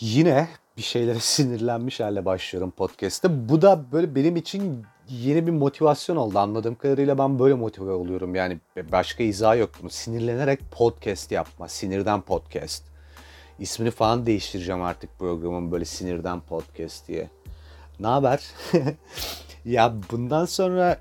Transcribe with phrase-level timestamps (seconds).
[0.00, 3.48] Yine bir şeylere sinirlenmiş halde başlıyorum podcast'te.
[3.48, 6.38] Bu da böyle benim için yeni bir motivasyon oldu.
[6.38, 8.34] Anladığım kadarıyla ben böyle motive oluyorum.
[8.34, 8.58] Yani
[8.92, 9.90] başka izah yok bunu.
[9.90, 11.68] Sinirlenerek podcast yapma.
[11.68, 12.84] Sinirden podcast.
[13.58, 17.30] İsmini falan değiştireceğim artık programın böyle sinirden podcast diye.
[18.00, 18.44] Ne haber?
[19.64, 20.98] ya bundan sonra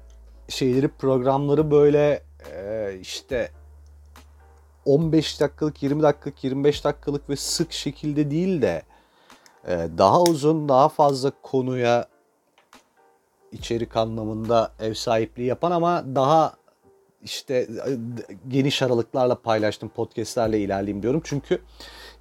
[0.49, 2.23] şeyleri programları böyle
[2.53, 3.51] e, işte
[4.85, 8.83] 15 dakikalık, 20 dakikalık, 25 dakikalık ve sık şekilde değil de
[9.67, 12.07] daha uzun, daha fazla konuya
[13.51, 16.53] içerik anlamında ev sahipliği yapan ama daha
[17.23, 17.67] işte e,
[18.47, 21.21] geniş aralıklarla paylaştım podcastlerle ilerleyeyim diyorum.
[21.23, 21.61] Çünkü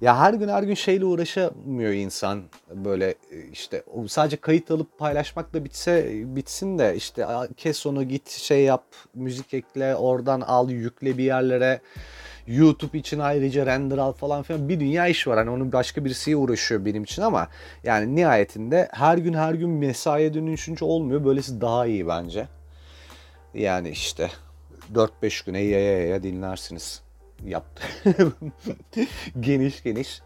[0.01, 5.65] ya her gün her gün şeyle uğraşamıyor insan böyle e, işte sadece kayıt alıp paylaşmakla
[5.65, 7.27] bitse bitsin de işte
[7.57, 8.83] kes onu git şey yap
[9.13, 11.81] müzik ekle oradan al yükle bir yerlere
[12.49, 15.37] YouTube için ayrıca render al falan filan bir dünya iş var.
[15.37, 17.47] Hani onun başka birisiyle uğraşıyor benim için ama
[17.83, 21.25] yani nihayetinde her gün her gün mesaiye dönüşünce olmuyor.
[21.25, 22.47] Böylesi daha iyi bence.
[23.53, 24.29] Yani işte
[24.93, 27.01] 4-5 güne yaya yaya dinlersiniz.
[27.45, 27.83] Yaptı.
[29.39, 30.21] geniş geniş.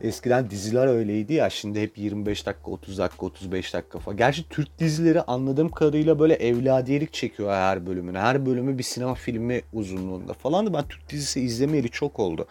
[0.00, 4.16] Eskiden diziler öyleydi ya şimdi hep 25 dakika 30 dakika 35 dakika falan.
[4.16, 8.18] Gerçi Türk dizileri anladığım kadarıyla böyle evladiyelik çekiyor her bölümünü.
[8.18, 12.46] Her bölümü bir sinema filmi uzunluğunda falan da ben Türk dizisi izlemeyeli çok oldu.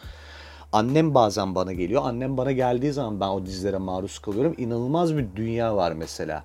[0.72, 2.02] Annem bazen bana geliyor.
[2.06, 4.56] Annem bana geldiği zaman ben o dizilere maruz kalıyorum.
[4.58, 6.44] İnanılmaz bir dünya var mesela.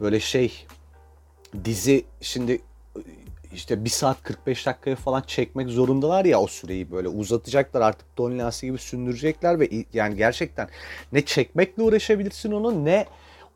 [0.00, 0.66] Böyle şey
[1.64, 2.60] dizi şimdi
[3.54, 7.08] işte 1 saat 45 dakikaya falan çekmek zorundalar ya o süreyi böyle.
[7.08, 10.68] Uzatacaklar artık Don Lancy gibi sündürecekler ve yani gerçekten
[11.12, 13.06] ne çekmekle uğraşabilirsin onu ne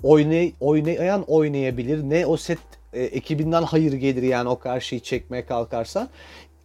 [0.03, 2.59] oynay oynayan oynayabilir ne o set
[2.93, 6.09] e, ekibinden hayır gelir yani o karşıyı çekmeye kalkarsan.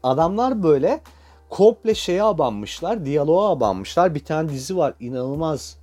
[0.04, 1.00] Adamlar böyle
[1.50, 4.16] komple şeye abanmışlar diyaloğa abanmışlar.
[4.16, 5.78] Bir tane dizi var inanılmaz.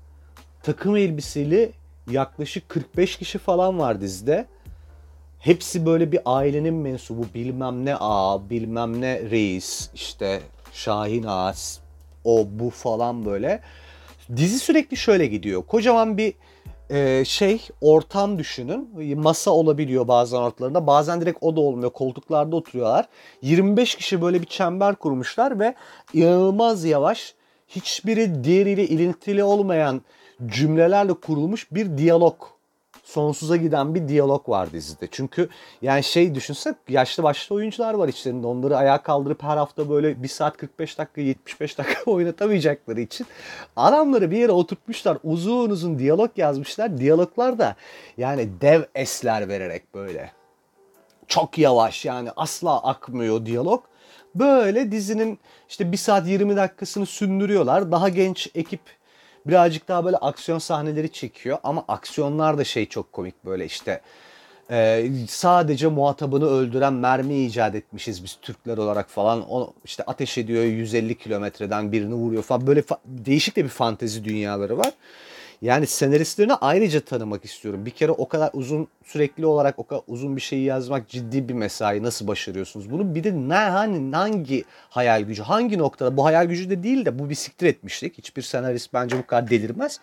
[0.63, 1.73] Takım elbiseli
[2.11, 4.47] yaklaşık 45 kişi falan var dizide
[5.41, 10.41] hepsi böyle bir ailenin mensubu bilmem ne ağa bilmem ne reis işte
[10.73, 11.55] Şahin ağa
[12.25, 13.61] o bu falan böyle.
[14.37, 15.63] Dizi sürekli şöyle gidiyor.
[15.63, 16.35] Kocaman bir
[16.91, 18.91] e, şey ortam düşünün.
[19.19, 20.87] Masa olabiliyor bazen ortalarında.
[20.87, 21.91] Bazen direkt o da olmuyor.
[21.91, 23.09] Koltuklarda oturuyorlar.
[23.43, 25.75] 25 kişi böyle bir çember kurmuşlar ve
[26.15, 27.35] inanılmaz yavaş
[27.69, 30.03] hiçbiri diğeriyle ilintili olmayan
[30.47, 32.35] cümlelerle kurulmuş bir diyalog
[33.11, 35.09] sonsuza giden bir diyalog var dizide.
[35.11, 35.49] Çünkü
[35.83, 38.47] yani şey düşünsek yaşlı başlı oyuncular var içlerinde.
[38.47, 43.27] Onları ayağa kaldırıp her hafta böyle 1 saat 45 dakika 75 dakika oynatamayacakları için
[43.77, 45.19] adamları bir yere oturtmuşlar.
[45.25, 46.99] Uzun uzun diyalog yazmışlar.
[46.99, 47.77] Diyaloglar da
[48.17, 50.33] yani dev esler vererek böyle.
[51.29, 53.85] Çok yavaş yani asla akmıyor diyalog.
[54.35, 55.39] Böyle dizinin
[55.69, 57.93] işte 1 saat 20 dakikasını sündürüyorlar.
[57.93, 58.81] Daha genç ekip
[59.47, 64.01] birazcık daha böyle aksiyon sahneleri çekiyor ama aksiyonlar da şey çok komik böyle işte
[64.71, 69.51] e, sadece muhatabını öldüren mermi icat etmişiz biz Türkler olarak falan.
[69.51, 72.67] O işte ateş ediyor 150 kilometreden birini vuruyor falan.
[72.67, 74.93] Böyle fa- değişik de bir fantezi dünyaları var.
[75.63, 77.87] Yani senaristlerini ayrıca tanımak istiyorum.
[77.87, 81.55] Bir kere o kadar uzun sürekli olarak o kadar uzun bir şeyi yazmak ciddi bir
[81.55, 82.03] mesai.
[82.03, 83.15] Nasıl başarıyorsunuz bunu?
[83.15, 87.19] Bir de ne hani hangi hayal gücü, hangi noktada bu hayal gücü de değil de
[87.19, 88.19] bu bir siktir etmişlik.
[88.19, 90.01] Hiçbir senarist bence bu kadar delirmez.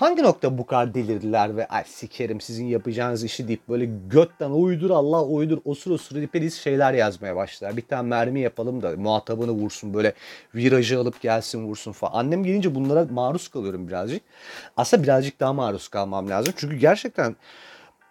[0.00, 4.90] Hangi nokta bu kadar delirdiler ve ay sikerim sizin yapacağınız işi deyip böyle götten uydur
[4.90, 7.76] Allah uydur osur osur deyip şeyler yazmaya başlar.
[7.76, 10.12] Bir tane mermi yapalım da muhatabını vursun böyle
[10.54, 12.12] virajı alıp gelsin vursun falan.
[12.12, 14.22] Annem gelince bunlara maruz kalıyorum birazcık.
[14.76, 16.54] Aslında birazcık daha maruz kalmam lazım.
[16.56, 17.36] Çünkü gerçekten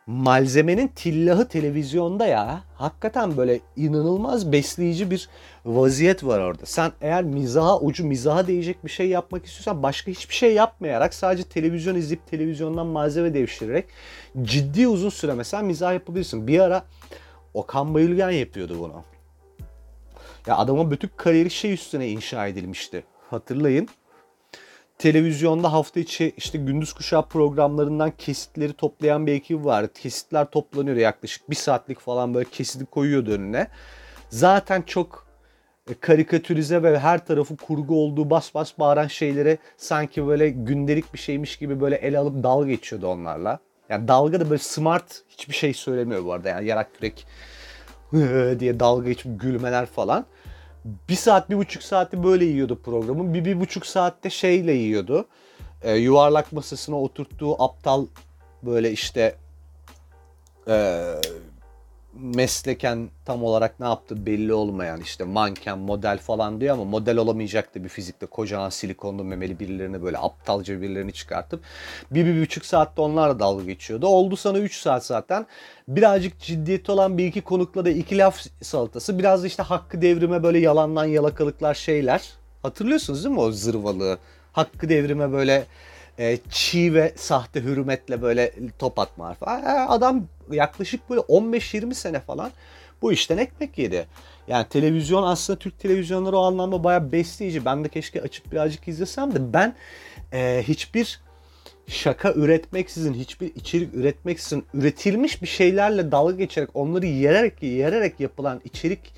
[0.10, 2.64] malzemenin tillahı televizyonda ya.
[2.76, 5.30] Hakikaten böyle inanılmaz besleyici bir
[5.66, 6.66] vaziyet var orada.
[6.66, 11.44] Sen eğer mizaha ucu mizaha değecek bir şey yapmak istiyorsan başka hiçbir şey yapmayarak sadece
[11.44, 13.86] televizyon izleyip televizyondan malzeme devşirerek
[14.42, 16.48] ciddi uzun süre mesela mizah yapabilirsin.
[16.48, 16.84] Bir ara
[17.54, 19.04] Okan Bayülgen yapıyordu bunu.
[20.48, 23.04] Ya adamın bütün kariyeri şey üstüne inşa edilmişti.
[23.30, 23.90] Hatırlayın
[25.00, 29.94] televizyonda hafta içi işte gündüz kuşağı programlarından kesitleri toplayan bir ekip var.
[29.94, 33.68] Kesitler toplanıyor yaklaşık bir saatlik falan böyle kesiti koyuyordu önüne.
[34.30, 35.28] Zaten çok
[35.90, 41.20] e, karikatürize ve her tarafı kurgu olduğu bas bas bağıran şeylere sanki böyle gündelik bir
[41.20, 43.60] şeymiş gibi böyle ele alıp dalga geçiyordu onlarla.
[43.90, 46.50] Yani dalga da böyle smart hiçbir şey söylemiyor bu arada.
[46.50, 47.26] Yani yarak kürek
[48.60, 50.26] diye dalga geçip gülmeler falan
[50.86, 53.34] bir saat, bir buçuk saati böyle yiyordu programın.
[53.34, 55.28] Bir, bir buçuk saatte şeyle yiyordu.
[55.82, 58.06] E, yuvarlak masasına oturttuğu aptal
[58.64, 59.36] böyle işte
[60.68, 61.06] e,
[62.22, 67.84] mesleken tam olarak ne yaptı belli olmayan işte manken model falan diyor ama model olamayacaktı
[67.84, 71.62] bir fizikte kocaman silikonlu memeli birilerini böyle aptalca birilerini çıkartıp
[72.12, 74.08] bir, bir buçuk saatte onlarla dalga geçiyordu.
[74.08, 75.46] Oldu sana 3 saat zaten.
[75.88, 79.20] Birazcık ciddiyeti olan bir iki konukla da iki laf salatası.
[79.20, 82.30] Biraz da işte hakkı devrime böyle yalandan yalakalıklar şeyler.
[82.62, 84.18] Hatırlıyorsunuz değil mi o zırvalığı?
[84.52, 85.66] Hakkı devrime böyle
[86.20, 89.88] e, çiğ ve sahte hürmetle böyle top atma falan.
[89.88, 92.52] Adam yaklaşık böyle 15-20 sene falan
[93.02, 94.08] bu işten ekmek yedi.
[94.48, 97.66] Yani televizyon aslında Türk televizyonları o anlamda bayağı besleyici.
[97.66, 99.76] Ben de keşke açıp birazcık izlesem de ben
[100.34, 101.20] e, hiçbir
[101.88, 109.14] şaka üretmeksizin, hiçbir içerik üretmeksizin üretilmiş bir şeylerle dalga geçerek, onları yererek yererek yapılan içerik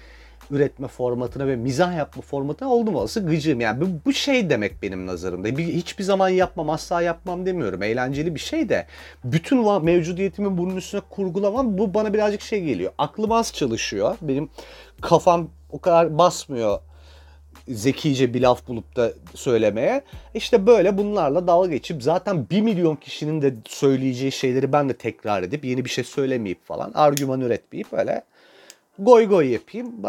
[0.51, 3.62] üretme formatına ve mizah yapma formatına oldum olası gıcığım.
[3.62, 5.57] Yani bu, bu şey demek benim nazarımda.
[5.57, 7.83] Bir, hiçbir zaman yapmam, asla yapmam demiyorum.
[7.83, 8.88] Eğlenceli bir şey de
[9.24, 12.92] bütün mevcudiyetimi bunun üstüne kurgulamam bu bana birazcık şey geliyor.
[12.98, 14.15] Aklım az çalışıyor.
[14.21, 14.50] Benim
[15.01, 16.80] kafam o kadar basmıyor
[17.68, 20.01] zekice bir laf bulup da söylemeye.
[20.33, 25.44] İşte böyle bunlarla dalga geçip zaten bir milyon kişinin de söyleyeceği şeyleri ben de tekrar
[25.44, 28.24] edip yeni bir şey söylemeyip falan argüman üretmeyip böyle
[29.06, 30.03] goy goy yapayım.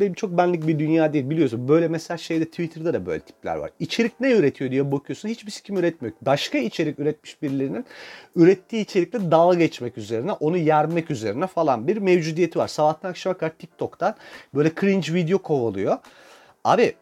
[0.00, 1.68] Benim çok benlik bir dünya değil biliyorsun.
[1.68, 3.70] Böyle mesela şeyde Twitter'da da böyle tipler var.
[3.80, 5.28] İçerik ne üretiyor diye bakıyorsun.
[5.28, 6.14] Hiçbir kim üretmiyor.
[6.22, 7.84] Başka içerik üretmiş birilerinin
[8.36, 12.68] ürettiği içerikle dalga geçmek üzerine, onu yermek üzerine falan bir mevcudiyeti var.
[12.68, 14.14] Sabahtan akşama kadar TikTok'tan
[14.54, 15.98] böyle cringe video kovalıyor.
[16.64, 16.94] Abi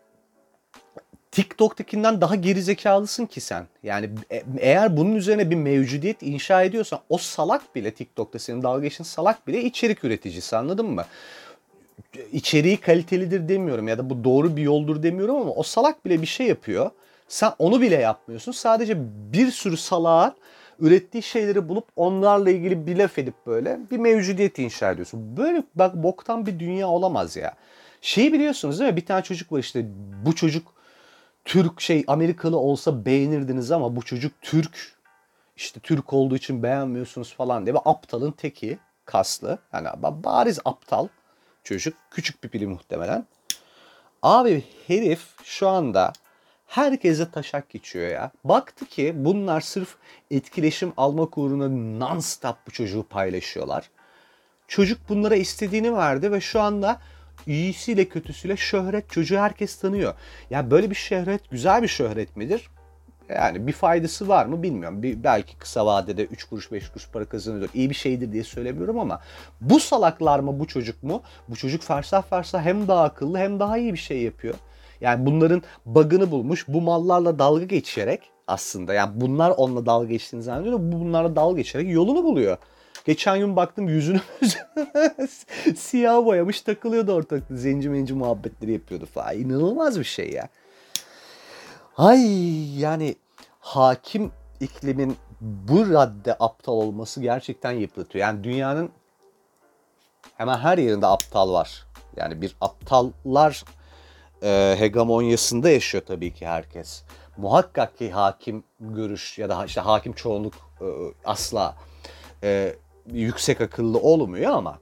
[1.34, 3.66] TikTok'takinden daha gerizekalısın ki sen.
[3.82, 8.82] Yani e, eğer bunun üzerine bir mevcudiyet inşa ediyorsan o salak bile TikTok'ta senin dalga
[8.82, 11.04] geçin salak bile içerik üreticisi anladın mı?
[12.32, 16.26] İçeriği kalitelidir demiyorum ya da bu doğru bir yoldur demiyorum ama o salak bile bir
[16.26, 16.90] şey yapıyor.
[17.28, 18.52] Sen onu bile yapmıyorsun.
[18.52, 18.96] Sadece
[19.32, 20.32] bir sürü salağın
[20.80, 25.36] ürettiği şeyleri bulup onlarla ilgili bir laf edip böyle bir mevcudiyet inşa ediyorsun.
[25.36, 27.54] Böyle bak boktan bir dünya olamaz ya.
[28.00, 28.96] Şeyi biliyorsunuz değil mi?
[28.96, 29.86] Bir tane çocuk var işte
[30.26, 30.74] bu çocuk
[31.44, 34.94] Türk şey Amerikalı olsa beğenirdiniz ama bu çocuk Türk.
[35.56, 37.74] İşte Türk olduğu için beğenmiyorsunuz falan diye.
[37.74, 39.58] Ve aptalın teki kaslı.
[39.72, 41.08] Yani bariz aptal
[41.64, 41.94] çocuk.
[42.10, 43.26] Küçük bir pili muhtemelen.
[44.22, 46.12] Abi herif şu anda
[46.66, 48.30] herkese taşak geçiyor ya.
[48.44, 49.96] Baktı ki bunlar sırf
[50.30, 51.66] etkileşim almak uğruna
[52.04, 53.90] non-stop bu çocuğu paylaşıyorlar.
[54.68, 57.00] Çocuk bunlara istediğini verdi ve şu anda
[57.46, 60.14] iyisiyle kötüsüyle şöhret çocuğu herkes tanıyor.
[60.50, 62.70] Ya böyle bir şöhret güzel bir şöhret midir?
[63.28, 65.02] Yani bir faydası var mı bilmiyorum.
[65.02, 67.68] Bir, belki kısa vadede 3 kuruş 5 kuruş para kazanıyor.
[67.74, 69.20] İyi bir şeydir diye söylemiyorum ama
[69.60, 71.22] bu salaklar mı bu çocuk mu?
[71.48, 74.54] Bu çocuk fersah fersah hem daha akıllı hem daha iyi bir şey yapıyor.
[75.00, 80.78] Yani bunların bug'ını bulmuş bu mallarla dalga geçerek aslında yani bunlar onunla dalga geçtiğini zannediyor.
[80.80, 82.56] Bunlarla dalga geçerek yolunu buluyor.
[83.04, 84.20] Geçen gün baktım yüzünü
[85.76, 87.56] siyah boyamış takılıyordu ortalıkta.
[87.56, 89.36] Zenci menci muhabbetleri yapıyordu falan.
[89.36, 90.48] İnanılmaz bir şey ya.
[91.96, 93.14] Ay yani
[93.60, 98.26] hakim iklimin bu radde aptal olması gerçekten yıpratıyor.
[98.26, 98.90] Yani dünyanın
[100.36, 101.86] hemen her yerinde aptal var.
[102.16, 103.64] Yani bir aptallar
[104.42, 107.02] e, hegemonyasında yaşıyor tabii ki herkes.
[107.36, 110.86] Muhakkak ki hakim görüş ya da işte hakim çoğunluk e,
[111.24, 111.76] asla
[112.42, 112.74] e,
[113.12, 114.78] yüksek akıllı olmuyor ama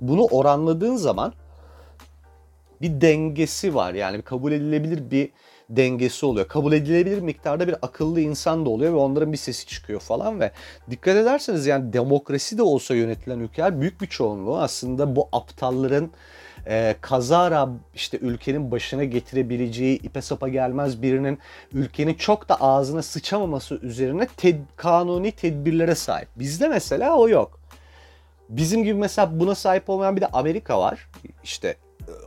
[0.00, 1.32] bunu oranladığın zaman
[2.82, 3.94] bir dengesi var.
[3.94, 5.30] Yani kabul edilebilir bir
[5.70, 6.48] dengesi oluyor.
[6.48, 10.52] Kabul edilebilir miktarda bir akıllı insan da oluyor ve onların bir sesi çıkıyor falan ve
[10.90, 16.10] dikkat ederseniz yani demokrasi de olsa yönetilen ülkeler büyük bir çoğunluğu aslında bu aptalların
[16.66, 21.38] e, kazara işte ülkenin başına getirebileceği ipe sapa gelmez birinin
[21.72, 26.28] ülkenin çok da ağzına sıçamaması üzerine ted kanuni tedbirlere sahip.
[26.36, 27.60] Bizde mesela o yok.
[28.48, 31.08] Bizim gibi mesela buna sahip olmayan bir de Amerika var.
[31.44, 31.76] İşte e,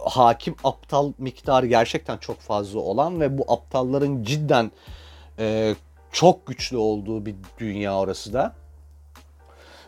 [0.10, 4.72] hakim aptal miktarı gerçekten çok fazla olan ve bu aptalların cidden
[5.40, 5.76] e,
[6.12, 8.56] çok güçlü olduğu bir dünya orası da.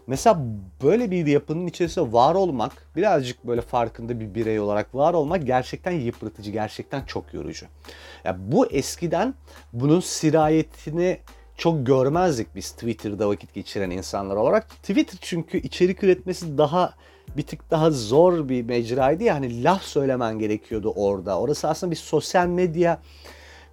[0.10, 0.40] Mesela
[0.84, 5.92] böyle bir yapının içerisinde var olmak, birazcık böyle farkında bir birey olarak var olmak gerçekten
[5.92, 7.66] yıpratıcı, gerçekten çok yorucu.
[8.24, 9.34] Ya bu eskiden
[9.74, 11.20] bunun sirayetini
[11.58, 14.70] çok görmezdik biz Twitter'da vakit geçiren insanlar olarak.
[14.70, 16.94] Twitter çünkü içerik üretmesi daha
[17.38, 19.24] bir tık daha zor bir mecraydı.
[19.24, 21.40] Yani laf söylemen gerekiyordu orada.
[21.40, 23.02] Orası aslında bir sosyal medya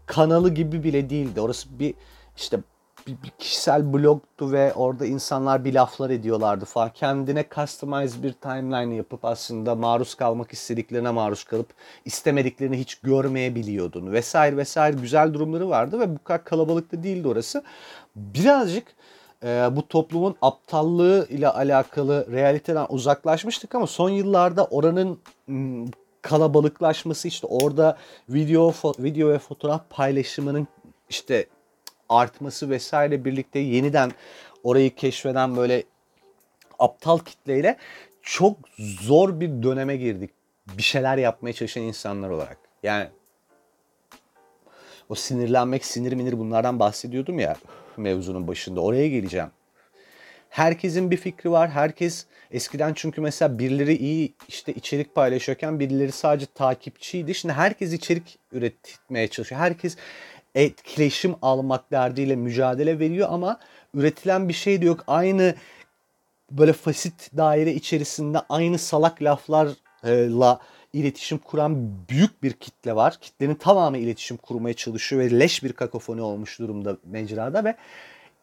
[0.07, 1.41] kanalı gibi bile değildi.
[1.41, 1.95] Orası bir
[2.37, 2.61] işte
[3.07, 6.91] bir, bir kişisel blogtu ve orada insanlar bir laflar ediyorlardı falan.
[6.91, 14.57] Kendine customize bir timeline yapıp aslında maruz kalmak istediklerine maruz kalıp istemediklerini hiç görmeyebiliyordun vesaire
[14.57, 17.63] vesaire güzel durumları vardı ve bu kadar kalabalık da değildi orası.
[18.17, 18.87] Birazcık
[19.43, 25.19] e, bu toplumun aptallığı ile alakalı realiteden uzaklaşmıştık ama son yıllarda oranın
[26.23, 27.99] kalabalıklaşması işte orada
[28.29, 30.69] video video ve fotoğraf paylaşımının
[31.09, 31.47] işte
[32.09, 34.11] artması vesaire birlikte yeniden
[34.63, 35.83] orayı keşfeden böyle
[36.79, 37.77] aptal kitleyle
[38.23, 40.31] çok zor bir döneme girdik.
[40.79, 42.59] Bir şeyler yapmaya çalışan insanlar olarak.
[42.83, 43.09] Yani
[45.09, 47.57] o sinirlenmek, sinir minir bunlardan bahsediyordum ya
[47.97, 48.81] mevzunun başında.
[48.81, 49.51] Oraya geleceğim.
[50.51, 51.71] Herkesin bir fikri var.
[51.71, 57.35] Herkes eskiden çünkü mesela birileri iyi işte içerik paylaşıyorken birileri sadece takipçiydi.
[57.35, 59.61] Şimdi herkes içerik üretmeye çalışıyor.
[59.61, 59.97] Herkes
[60.57, 63.61] etkileşim almak derdiyle mücadele veriyor ama
[63.95, 65.05] üretilen bir şey de yok.
[65.07, 65.55] Aynı
[66.51, 70.61] böyle fasit daire içerisinde aynı salak laflarla
[70.93, 73.19] iletişim kuran büyük bir kitle var.
[73.21, 77.77] Kitlenin tamamı iletişim kurmaya çalışıyor ve leş bir kakofoni olmuş durumda mecrada ve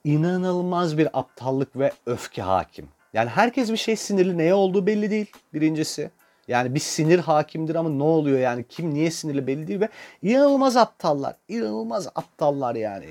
[0.03, 2.88] inanılmaz bir aptallık ve öfke hakim.
[3.13, 4.38] Yani herkes bir şey sinirli.
[4.38, 6.12] Neye olduğu belli değil birincisi.
[6.47, 9.89] Yani bir sinir hakimdir ama ne oluyor yani kim niye sinirli belli değil ve
[10.21, 11.35] inanılmaz aptallar.
[11.47, 13.05] inanılmaz aptallar yani.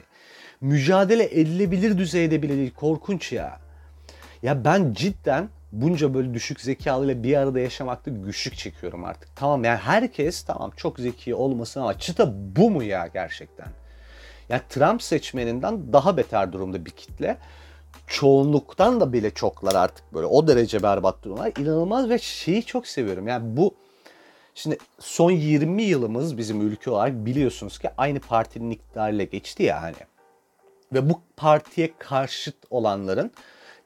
[0.60, 2.74] Mücadele edilebilir düzeyde bile değil.
[2.74, 3.58] Korkunç ya.
[4.42, 9.36] Ya ben cidden bunca böyle düşük zekalıyla bir arada yaşamakta güçlük çekiyorum artık.
[9.36, 13.68] Tamam yani herkes tamam çok zeki olmasın ama çıta bu mu ya gerçekten?
[14.48, 17.36] Yani Trump seçmeninden daha beter durumda bir kitle.
[18.06, 21.52] Çoğunluktan da bile çoklar artık böyle o derece berbat durumlar.
[21.58, 23.28] İnanılmaz ve şeyi çok seviyorum.
[23.28, 23.74] Yani bu
[24.54, 29.96] şimdi son 20 yılımız bizim ülke olarak biliyorsunuz ki aynı partinin iktidarıyla geçti ya hani.
[30.92, 33.30] Ve bu partiye karşıt olanların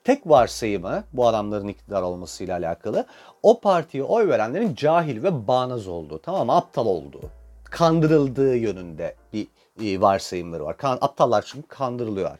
[0.04, 3.06] tek varsayımı bu adamların iktidar olmasıyla alakalı
[3.42, 6.56] o partiye oy verenlerin cahil ve bağnaz olduğu tamam mı?
[6.56, 7.22] Aptal olduğu,
[7.64, 9.46] kandırıldığı yönünde bir
[9.82, 10.76] e, varsayımları var.
[10.76, 12.38] Kan, aptallar çünkü kandırılıyorlar.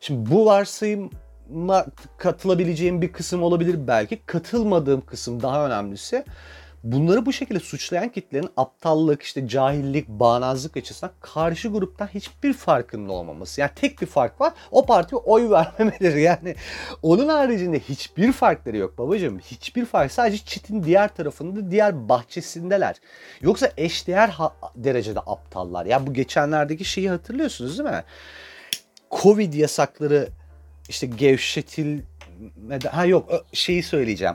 [0.00, 1.86] Şimdi bu varsayıma
[2.18, 4.22] katılabileceğim bir kısım olabilir belki.
[4.26, 6.24] Katılmadığım kısım daha önemlisi
[6.84, 13.60] bunları bu şekilde suçlayan kitlerin aptallık, işte cahillik, bağnazlık açısından karşı gruptan hiçbir farkının olmaması.
[13.60, 14.52] Yani tek bir fark var.
[14.70, 16.22] O partiye oy vermemeleri.
[16.22, 16.54] Yani
[17.02, 19.38] onun haricinde hiçbir farkları yok babacığım.
[19.38, 20.12] Hiçbir fark.
[20.12, 22.96] Sadece çitin diğer tarafında, diğer bahçesindeler.
[23.40, 24.36] Yoksa eşdeğer
[24.76, 25.86] derecede aptallar.
[25.86, 28.04] Ya bu geçenlerdeki şeyi hatırlıyorsunuz değil mi?
[29.10, 30.28] Covid yasakları
[30.88, 32.90] işte gevşetilmeden...
[32.90, 34.34] Ha yok şeyi söyleyeceğim.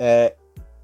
[0.00, 0.34] Ee,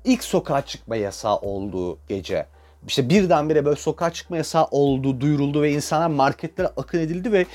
[0.05, 2.47] ilk sokağa çıkma yasağı olduğu gece
[2.87, 7.47] işte birdenbire böyle sokağa çıkma yasağı oldu, duyuruldu ve insanlar marketlere akın edildi ve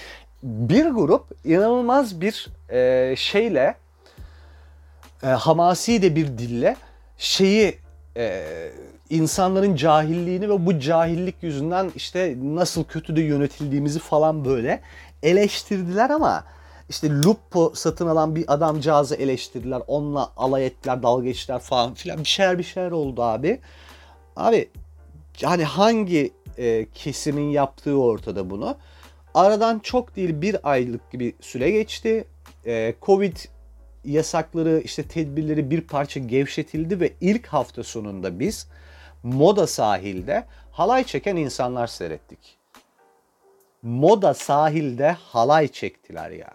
[0.44, 3.76] bir grup inanılmaz bir e, şeyle
[5.24, 6.76] e, hamasi de bir dille
[7.18, 7.78] şeyi
[8.18, 8.44] e,
[9.10, 14.82] insanların cahilliğini ve bu cahillik yüzünden işte nasıl kötü de yönetildiğimizi falan böyle
[15.28, 16.44] eleştirdiler ama
[16.90, 19.82] işte Lupo satın alan bir adamcağızı eleştirdiler.
[19.88, 22.20] Onunla alay ettiler, dalga geçtiler falan filan.
[22.20, 23.60] Bir şeyler bir şeyler oldu abi.
[24.36, 24.70] Abi
[25.44, 28.78] hani hangi e, kesimin yaptığı ortada bunu.
[29.34, 32.28] Aradan çok değil bir aylık gibi süre geçti.
[32.66, 33.38] E, Covid
[34.06, 38.68] yasakları işte tedbirleri bir parça gevşetildi ve ilk hafta sonunda biz
[39.24, 42.57] Moda sahilde halay çeken insanlar seyrettik.
[43.84, 46.52] Moda sahilde halay çektiler ya.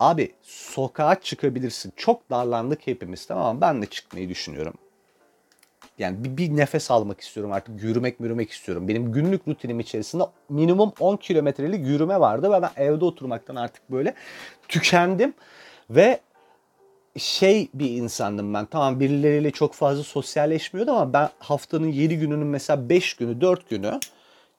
[0.00, 1.92] Abi sokağa çıkabilirsin.
[1.96, 3.60] Çok darlandık hepimiz tamam mı?
[3.60, 4.74] Ben de çıkmayı düşünüyorum.
[5.98, 7.82] Yani bir, bir nefes almak istiyorum artık.
[7.82, 8.88] Yürümek yürümek istiyorum.
[8.88, 14.14] Benim günlük rutinim içerisinde minimum 10 kilometrelik yürüme vardı ve ben evde oturmaktan artık böyle
[14.68, 15.34] tükendim.
[15.90, 16.20] Ve
[17.18, 18.66] şey bir insandım ben.
[18.66, 24.00] Tamam birileriyle çok fazla sosyalleşmiyordum ama ben haftanın 7 gününün mesela 5 günü 4 günü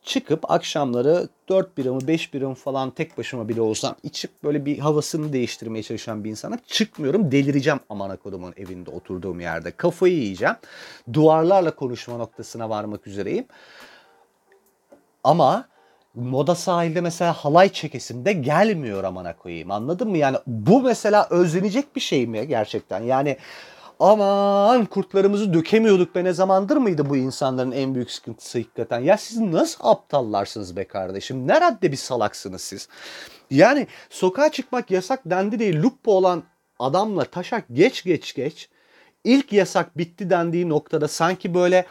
[0.08, 5.34] çıkıp akşamları 4 biramı 5 biramı falan tek başıma bile olsam içip böyle bir havasını
[5.34, 9.72] değiştirmeye çalışan bir insana çıkmıyorum delireceğim aman kodumun evinde oturduğum yerde.
[9.72, 10.56] Kafayı yiyeceğim.
[11.14, 13.46] Duvarlarla konuşma noktasına varmak üzereyim.
[15.24, 15.68] Ama
[16.16, 19.72] moda sahilde mesela halay çekesimde gelmiyor amana koyayım.
[19.72, 20.18] Anladın mı?
[20.18, 23.04] Yani bu mesela özlenecek bir şey mi gerçekten?
[23.04, 23.38] Yani
[24.00, 29.00] aman kurtlarımızı dökemiyorduk be ne zamandır mıydı bu insanların en büyük sıkıntısı hakikaten.
[29.00, 31.48] Ya siz nasıl aptallarsınız be kardeşim?
[31.48, 32.88] Ne radde bir salaksınız siz?
[33.52, 35.84] Yani sokağa çıkmak yasak dendi değil.
[35.84, 36.44] Lupo olan
[36.80, 38.70] adamla taşak geç geç geç.
[39.24, 41.86] İlk yasak bitti dendiği noktada sanki böyle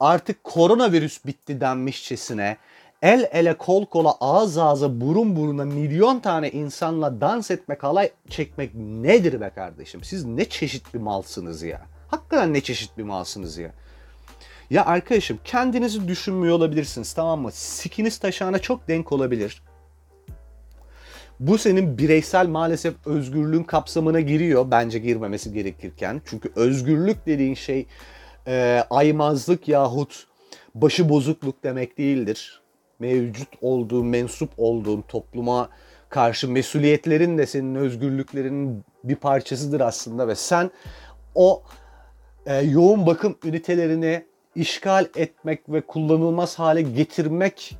[0.00, 2.56] artık koronavirüs bitti denmişçesine
[3.02, 8.74] el ele kol kola ağız ağza burun buruna milyon tane insanla dans etmek halay çekmek
[8.74, 10.04] nedir be kardeşim?
[10.04, 11.82] Siz ne çeşit bir malsınız ya?
[12.08, 13.70] Hakikaten ne çeşit bir malsınız ya?
[14.70, 17.52] Ya arkadaşım kendinizi düşünmüyor olabilirsiniz tamam mı?
[17.52, 19.62] Sikiniz taşağına çok denk olabilir.
[21.40, 26.22] Bu senin bireysel maalesef özgürlüğün kapsamına giriyor bence girmemesi gerekirken.
[26.24, 27.86] Çünkü özgürlük dediğin şey
[28.46, 30.26] e, aymazlık yahut
[30.74, 32.61] başı bozukluk demek değildir.
[33.02, 35.68] Mevcut olduğun, mensup olduğun topluma
[36.08, 40.70] karşı mesuliyetlerin de senin özgürlüklerinin bir parçasıdır aslında ve sen
[41.34, 41.62] o
[42.46, 47.76] e, yoğun bakım ünitelerini işgal etmek ve kullanılmaz hale getirmek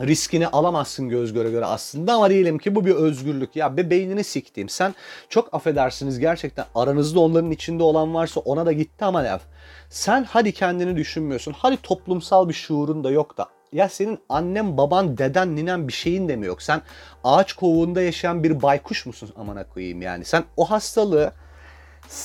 [0.00, 3.56] riskini alamazsın göz göre göre aslında ama diyelim ki bu bir özgürlük.
[3.56, 4.68] Ya be beynini siktiğim.
[4.68, 4.94] Sen
[5.28, 9.42] çok affedersiniz gerçekten aranızda onların içinde olan varsa ona da gitti ama laf.
[9.90, 11.54] Sen hadi kendini düşünmüyorsun.
[11.58, 13.59] Hadi toplumsal bir şuurun da yok da.
[13.72, 16.62] Ya senin annen, baban, deden, ninen bir şeyin de mi yok?
[16.62, 16.82] Sen
[17.24, 20.24] ağaç kovuğunda yaşayan bir baykuş musun amına koyayım yani?
[20.24, 21.32] Sen o hastalığı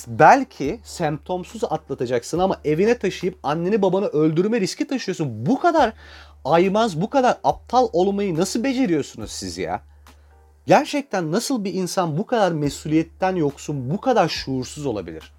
[0.07, 5.45] belki semptomsuz atlatacaksın ama evine taşıyıp anneni babanı öldürme riski taşıyorsun.
[5.45, 5.93] Bu kadar
[6.45, 9.81] aymaz, bu kadar aptal olmayı nasıl beceriyorsunuz siz ya?
[10.67, 15.33] Gerçekten nasıl bir insan bu kadar mesuliyetten yoksun, bu kadar şuursuz olabilir?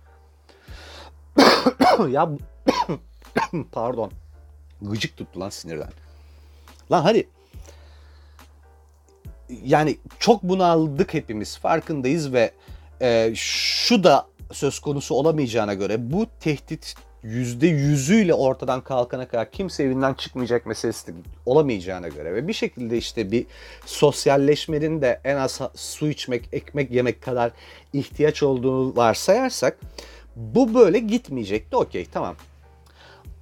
[2.10, 2.30] ya
[3.72, 4.12] pardon.
[4.82, 5.90] Gıcık tuttu lan sinirden.
[6.92, 7.28] Lan hadi.
[9.64, 12.52] Yani çok bunaldık hepimiz farkındayız ve
[13.00, 19.82] e, şu da söz konusu olamayacağına göre bu tehdit yüzde yüzüyle ortadan kalkana kadar kimse
[19.82, 21.14] evinden çıkmayacak meselesi
[21.46, 23.46] olamayacağına göre ve bir şekilde işte bir
[23.86, 27.52] sosyalleşmenin de en az su içmek, ekmek yemek kadar
[27.92, 29.78] ihtiyaç olduğunu varsayarsak
[30.36, 31.76] bu böyle gitmeyecekti.
[31.76, 32.36] Okey tamam.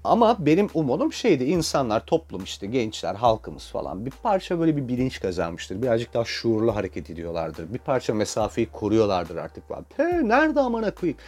[0.04, 5.20] Ama benim umudum şeydi insanlar, toplum işte gençler, halkımız falan bir parça böyle bir bilinç
[5.20, 5.82] kazanmıştır.
[5.82, 7.75] Birazcık daha şuurlu hareket ediyorlardır.
[7.75, 9.87] Bir parça mesafeyi koruyorlardır artık falan.
[9.96, 11.18] He, nerede amına koyayım?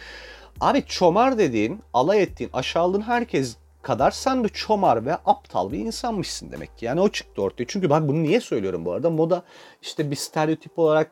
[0.61, 6.51] Abi çomar dediğin, alay ettiğin, aşağıladığın herkes kadar sen de çomar ve aptal bir insanmışsın
[6.51, 6.85] demek ki.
[6.85, 7.65] Yani o çıktı ortaya.
[7.67, 9.09] Çünkü ben bunu niye söylüyorum bu arada?
[9.09, 9.43] Moda
[9.81, 11.11] işte bir stereotip olarak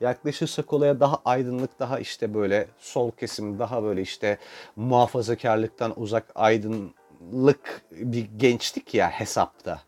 [0.00, 4.38] yaklaşırsak olaya daha aydınlık, daha işte böyle sol kesim, daha böyle işte
[4.76, 9.80] muhafazakarlıktan uzak aydınlık bir gençlik ya hesapta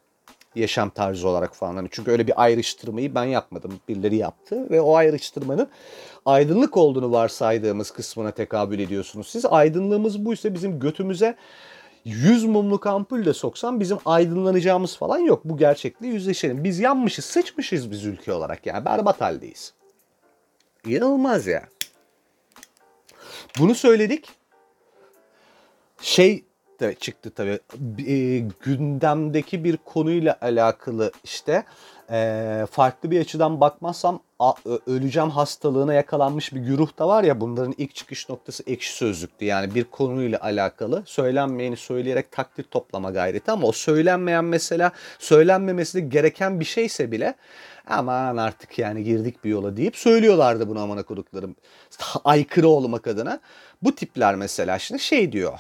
[0.55, 1.77] yaşam tarzı olarak falan.
[1.77, 3.81] Hani çünkü öyle bir ayrıştırmayı ben yapmadım.
[3.89, 5.69] Birileri yaptı ve o ayrıştırmanın
[6.27, 9.29] aydınlık olduğunu varsaydığımız kısmına tekabül ediyorsunuz.
[9.29, 11.37] Siz aydınlığımız buysa bizim götümüze
[12.05, 15.41] 100 mumluk ampul de soksan bizim aydınlanacağımız falan yok.
[15.45, 16.65] Bu gerçekle yüzleşelim.
[16.65, 18.85] Biz yanmışız, sıçmışız biz ülke olarak yani.
[18.85, 19.75] Berbat haldeyiz.
[20.87, 21.69] İnanılmaz ya.
[23.59, 24.29] Bunu söyledik.
[26.01, 26.45] Şey
[26.81, 27.59] de çıktı tabii.
[28.09, 31.65] E, gündemdeki bir konuyla alakalı işte
[32.11, 34.53] e, farklı bir açıdan bakmazsam a,
[34.87, 39.45] öleceğim hastalığına yakalanmış bir güruh da var ya bunların ilk çıkış noktası ekşi sözlüktü.
[39.45, 46.01] Yani bir konuyla alakalı söylenmeyeni söyleyerek takdir toplama gayreti ama o söylenmeyen mesela söylenmemesi de
[46.01, 47.35] gereken bir şeyse bile
[47.87, 51.57] aman artık yani girdik bir yola deyip söylüyorlardı bunu amana koduklarım.
[52.25, 53.41] Aykırı olmak adına.
[53.83, 55.59] Bu tipler mesela şimdi şey diyor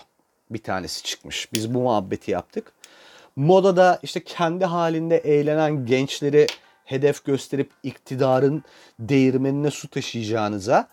[0.50, 1.52] bir tanesi çıkmış.
[1.52, 2.72] Biz bu muhabbeti yaptık.
[3.36, 6.46] Modada işte kendi halinde eğlenen gençleri
[6.84, 8.64] hedef gösterip iktidarın
[8.98, 10.88] değirmenine su taşıyacağınıza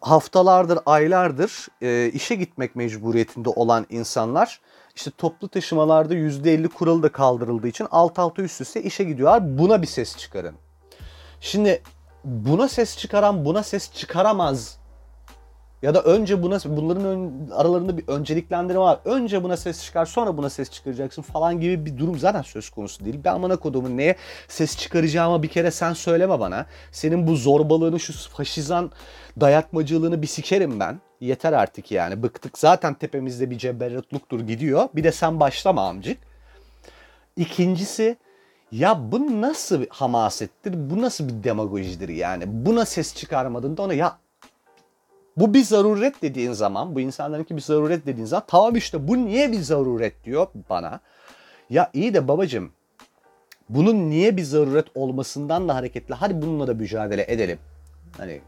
[0.00, 4.60] haftalardır, aylardır e, işe gitmek mecburiyetinde olan insanlar
[4.94, 9.58] işte toplu taşımalarda %50 kuralı da kaldırıldığı için alt alta üst üste işe gidiyorlar.
[9.58, 10.54] Buna bir ses çıkarın.
[11.40, 11.82] Şimdi
[12.24, 14.78] buna ses çıkaran buna ses çıkaramaz
[15.86, 18.98] ya da önce buna bunların ön, aralarında bir önceliklendirme var.
[19.04, 23.04] Önce buna ses çıkar sonra buna ses çıkaracaksın falan gibi bir durum zaten söz konusu
[23.04, 23.20] değil.
[23.24, 24.16] Ben amına kodumun neye
[24.48, 26.66] ses çıkaracağımı bir kere sen söyleme bana.
[26.92, 28.90] Senin bu zorbalığını şu faşizan
[29.40, 31.00] dayatmacılığını bir sikerim ben.
[31.20, 32.58] Yeter artık yani bıktık.
[32.58, 34.88] Zaten tepemizde bir ceberrutluktur gidiyor.
[34.94, 36.18] Bir de sen başlama amcık.
[37.36, 38.16] İkincisi
[38.72, 40.90] ya bu nasıl bir hamasettir?
[40.90, 42.44] Bu nasıl bir demagojidir yani?
[42.46, 44.18] Buna ses çıkarmadın da ona ya
[45.36, 49.52] bu bir zaruret dediğin zaman, bu insanlarınki bir zaruret dediğin zaman tamam işte bu niye
[49.52, 51.00] bir zaruret diyor bana.
[51.70, 52.70] Ya iyi de babacım
[53.68, 57.58] bunun niye bir zaruret olmasından da hareketli hadi bununla da mücadele edelim.
[58.16, 58.40] Hani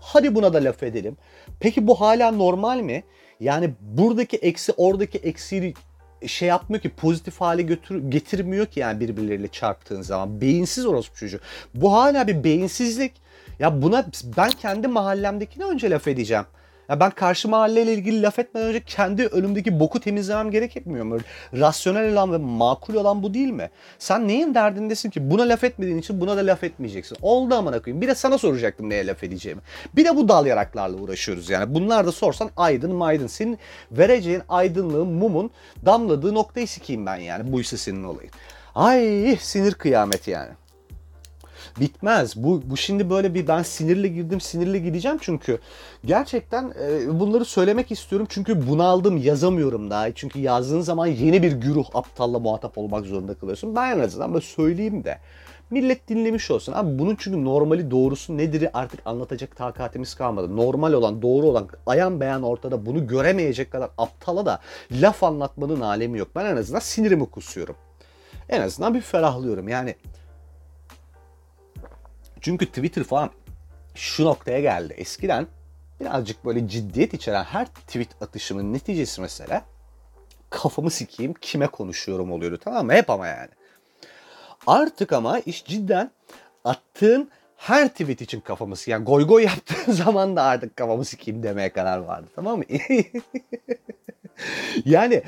[0.00, 1.16] hadi buna da laf edelim.
[1.60, 3.04] Peki bu hala normal mi?
[3.40, 5.74] Yani buradaki eksi oradaki eksiyi
[6.26, 10.40] şey yapmıyor ki pozitif hale götür, getirmiyor ki yani birbirleriyle çarptığın zaman.
[10.40, 11.40] Beyinsiz orospu çocuğu.
[11.74, 13.12] Bu hala bir beyinsizlik.
[13.58, 16.44] Ya buna ben kendi mahallemdekine önce laf edeceğim.
[16.88, 21.18] Ya ben karşı mahalleyle ilgili laf etmeden önce kendi önümdeki boku temizlemem gerekmiyor mu?
[21.54, 23.70] Rasyonel olan ve makul olan bu değil mi?
[23.98, 25.30] Sen neyin derdindesin ki?
[25.30, 27.18] Buna laf etmediğin için buna da laf etmeyeceksin.
[27.22, 28.02] Oldu amına koyayım.
[28.02, 29.60] Bir de sana soracaktım neye laf edeceğimi.
[29.96, 31.74] Bir de bu dal yaraklarla uğraşıyoruz yani.
[31.74, 33.26] Bunlar da sorsan aydın maydın.
[33.26, 33.58] Senin
[33.92, 35.50] vereceğin aydınlığın, mumun
[35.86, 37.52] damladığı noktayı sikeyim ben yani.
[37.52, 38.30] Bu ise senin olayın.
[38.74, 40.50] Ay sinir kıyameti yani.
[41.80, 42.36] Bitmez.
[42.36, 45.58] Bu, bu şimdi böyle bir ben sinirli girdim sinirli gideceğim çünkü
[46.04, 50.12] gerçekten e, bunları söylemek istiyorum çünkü bunaldım yazamıyorum daha.
[50.14, 53.76] Çünkü yazdığın zaman yeni bir güruh aptalla muhatap olmak zorunda kalıyorsun.
[53.76, 55.18] Ben en azından böyle söyleyeyim de
[55.70, 56.72] millet dinlemiş olsun.
[56.72, 60.56] Abi bunun çünkü normali doğrusu nedir artık anlatacak takatimiz kalmadı.
[60.56, 64.60] Normal olan doğru olan ayan beyan ortada bunu göremeyecek kadar aptala da
[64.92, 66.28] laf anlatmanın alemi yok.
[66.36, 67.76] Ben en azından sinirimi kusuyorum.
[68.48, 69.68] En azından bir ferahlıyorum.
[69.68, 69.94] Yani
[72.42, 73.30] çünkü Twitter falan
[73.94, 74.94] şu noktaya geldi.
[74.96, 75.46] Eskiden
[76.00, 79.64] birazcık böyle ciddiyet içeren her tweet atışımın neticesi mesela
[80.50, 82.92] kafamı sikeyim kime konuşuyorum oluyordu tamam mı?
[82.92, 83.50] Hep ama yani.
[84.66, 86.10] Artık ama iş cidden
[86.64, 89.00] attığın her tweet için kafamı sikeyim.
[89.00, 92.64] Yani goy goy yaptığın zaman da artık kafamı sikeyim demeye karar vardı tamam mı?
[94.84, 95.22] yani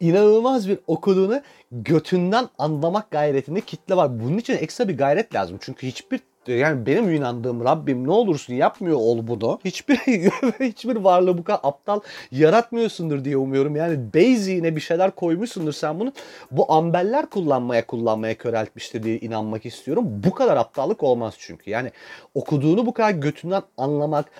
[0.00, 1.40] inanılmaz bir okuduğunu
[1.72, 4.20] götünden anlamak gayretinde kitle var.
[4.20, 5.58] Bunun için ekstra bir gayret lazım.
[5.60, 6.20] Çünkü hiçbir
[6.52, 9.58] yani benim inandığım Rabbim ne olursun yapmıyor ol bunu.
[9.64, 9.96] Hiçbir
[10.60, 13.76] hiçbir varlığı bu kadar aptal yaratmıyorsundur diye umuyorum.
[13.76, 16.12] Yani Basic'ine bir şeyler koymuşsundur sen bunu.
[16.50, 20.04] Bu ambeller kullanmaya kullanmaya köreltmiştir diye inanmak istiyorum.
[20.08, 21.70] Bu kadar aptallık olmaz çünkü.
[21.70, 21.92] Yani
[22.34, 24.30] okuduğunu bu kadar götünden anlamak,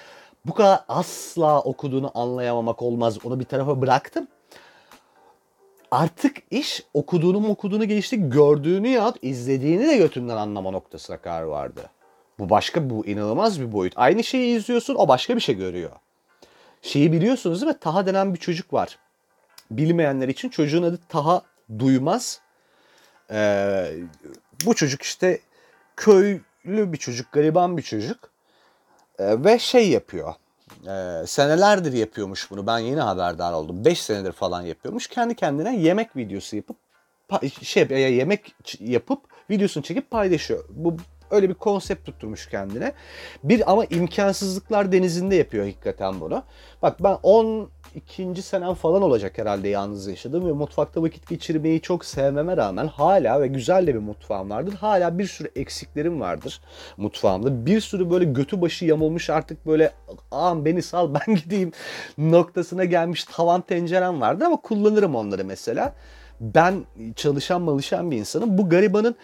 [0.47, 3.19] bu kadar asla okuduğunu anlayamamak olmaz.
[3.25, 4.29] Onu bir tarafa bıraktım
[5.91, 11.91] artık iş okuduğunu mu okuduğunu geçti gördüğünü ya izlediğini de götünden anlama noktasına karar vardı.
[12.39, 13.93] Bu başka bu inanılmaz bir boyut.
[13.97, 15.91] Aynı şeyi izliyorsun o başka bir şey görüyor.
[16.83, 17.79] Şeyi biliyorsunuz değil mi?
[17.81, 18.99] Taha denen bir çocuk var.
[19.71, 21.43] Bilmeyenler için çocuğun adı Taha
[21.79, 22.41] Duymaz.
[23.31, 23.93] Ee,
[24.65, 25.41] bu çocuk işte
[25.97, 28.31] köylü bir çocuk, gariban bir çocuk.
[29.19, 30.35] Ee, ve şey yapıyor.
[30.89, 32.67] Ee, senelerdir yapıyormuş bunu.
[32.67, 33.85] Ben yeni haberdar oldum.
[33.85, 35.07] 5 senedir falan yapıyormuş.
[35.07, 36.77] Kendi kendine yemek videosu yapıp
[37.63, 39.21] şey yemek yapıp
[39.51, 40.65] videosunu çekip paylaşıyor.
[40.71, 40.97] Bu
[41.31, 42.93] öyle bir konsept tutturmuş kendine.
[43.45, 46.43] Bir ama imkansızlıklar denizinde yapıyor hakikaten bunu.
[46.83, 47.19] Bak ben
[47.95, 48.43] 12.
[48.43, 53.47] senem falan olacak herhalde yalnız yaşadım ve mutfakta vakit geçirmeyi çok sevmeme rağmen hala ve
[53.47, 54.75] güzel de bir mutfağım vardır.
[54.75, 56.61] Hala bir sürü eksiklerim vardır
[56.97, 57.67] mutfağımda.
[57.67, 59.93] Bir sürü böyle götü başı yamulmuş artık böyle
[60.31, 61.73] ağam beni sal ben gideyim
[62.19, 65.95] noktasına gelmiş tavan tencerem vardır ama kullanırım onları mesela.
[66.41, 66.85] Ben
[67.17, 68.59] çalışan malışan bir insanım.
[68.59, 69.17] Bu garibanın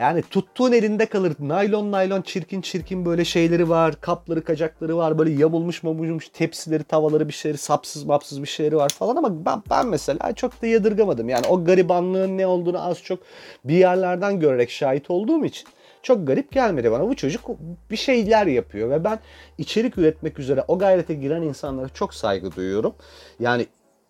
[0.00, 1.32] yani tuttuğun elinde kalır.
[1.40, 4.00] Naylon naylon çirkin çirkin böyle şeyleri var.
[4.00, 5.18] Kapları kacakları var.
[5.18, 9.62] Böyle yamulmuş mamulmuş tepsileri tavaları bir şeyleri sapsız mapsız bir şeyleri var falan ama ben,
[9.70, 11.28] ben mesela çok da yadırgamadım.
[11.28, 13.18] Yani o garibanlığın ne olduğunu az çok
[13.64, 15.68] bir yerlerden görerek şahit olduğum için
[16.02, 17.08] çok garip gelmedi bana.
[17.08, 17.50] Bu çocuk
[17.90, 19.18] bir şeyler yapıyor ve ben
[19.58, 22.94] içerik üretmek üzere o gayrete giren insanlara çok saygı duyuyorum.
[23.40, 23.66] Yani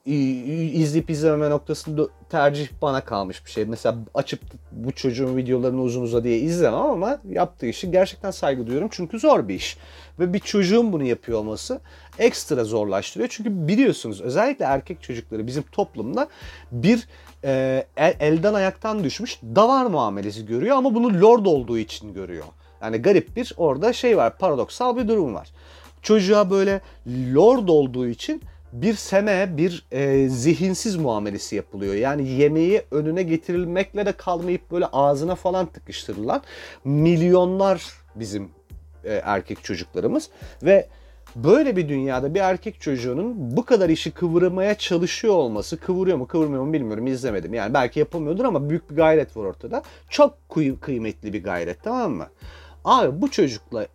[0.09, 3.65] izleyip izlememe noktasında tercih bana kalmış bir şey.
[3.65, 4.41] Mesela açıp
[4.73, 8.89] bu çocuğun videolarını uzun uza diye izlemem ama yaptığı işi gerçekten saygı duyuyorum.
[8.93, 9.77] Çünkü zor bir iş.
[10.19, 11.81] Ve bir çocuğun bunu yapıyor olması
[12.19, 13.29] ekstra zorlaştırıyor.
[13.33, 16.29] Çünkü biliyorsunuz özellikle erkek çocukları bizim toplumda
[16.73, 17.09] bir
[17.45, 22.45] e, el, elden ayaktan düşmüş davar muamelesi görüyor ama bunu lord olduğu için görüyor.
[22.83, 25.49] Yani garip bir orada şey var paradoksal bir durum var.
[26.03, 26.81] Çocuğa böyle
[27.35, 31.95] lord olduğu için bir seme, bir e, zihinsiz muamelesi yapılıyor.
[31.95, 36.43] Yani yemeği önüne getirilmekle de kalmayıp böyle ağzına falan tıkıştırılan
[36.85, 38.49] milyonlar bizim
[39.05, 40.31] e, erkek çocuklarımız
[40.63, 40.89] ve
[41.37, 46.63] böyle bir dünyada bir erkek çocuğunun bu kadar işi kıvırmaya çalışıyor olması, kıvırıyor mu kıvırmıyor
[46.63, 47.55] mu bilmiyorum izlemedim.
[47.55, 49.83] Yani belki yapamıyordur ama büyük bir gayret var ortada.
[50.09, 50.35] Çok
[50.81, 52.27] kıymetli bir gayret tamam mı?
[52.85, 53.87] Abi bu çocukla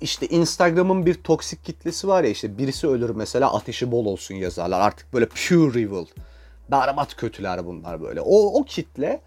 [0.00, 4.80] işte Instagram'ın bir toksik kitlesi var ya işte birisi ölür mesela ateşi bol olsun yazarlar.
[4.80, 6.06] Artık böyle pure evil.
[6.70, 8.20] Berbat kötüler bunlar böyle.
[8.20, 9.20] O, o kitle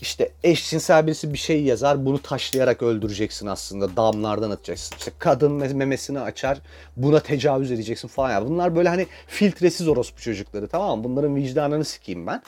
[0.00, 4.96] işte eşcinsel birisi bir şey yazar bunu taşlayarak öldüreceksin aslında damlardan atacaksın.
[4.98, 6.58] İşte kadın memesini açar
[6.96, 8.30] buna tecavüz edeceksin falan.
[8.30, 11.04] ya Bunlar böyle hani filtresiz orospu çocukları tamam mı?
[11.04, 12.42] Bunların vicdanını sikeyim ben.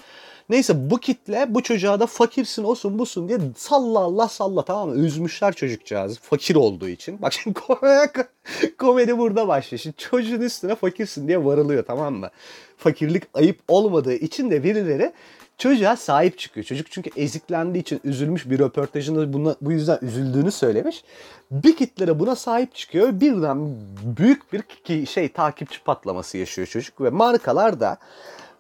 [0.49, 4.95] Neyse bu kitle bu çocuğa da fakirsin olsun busun diye salla Allah salla tamam mı?
[4.95, 7.23] Üzmüşler çocukcağızı fakir olduğu için.
[7.23, 7.61] Bak şimdi
[8.79, 9.81] komedi burada başlıyor.
[9.81, 12.31] Şimdi çocuğun üstüne fakirsin diye varılıyor tamam mı?
[12.77, 15.13] Fakirlik ayıp olmadığı için de birileri
[15.59, 16.67] çocuğa sahip çıkıyor.
[16.67, 21.05] Çocuk çünkü eziklendiği için üzülmüş bir röportajında buna, bu yüzden üzüldüğünü söylemiş.
[21.51, 23.21] Bir kitlere buna sahip çıkıyor.
[23.21, 23.75] Birden
[24.19, 27.99] büyük bir şey takipçi patlaması yaşıyor çocuk ve markalar da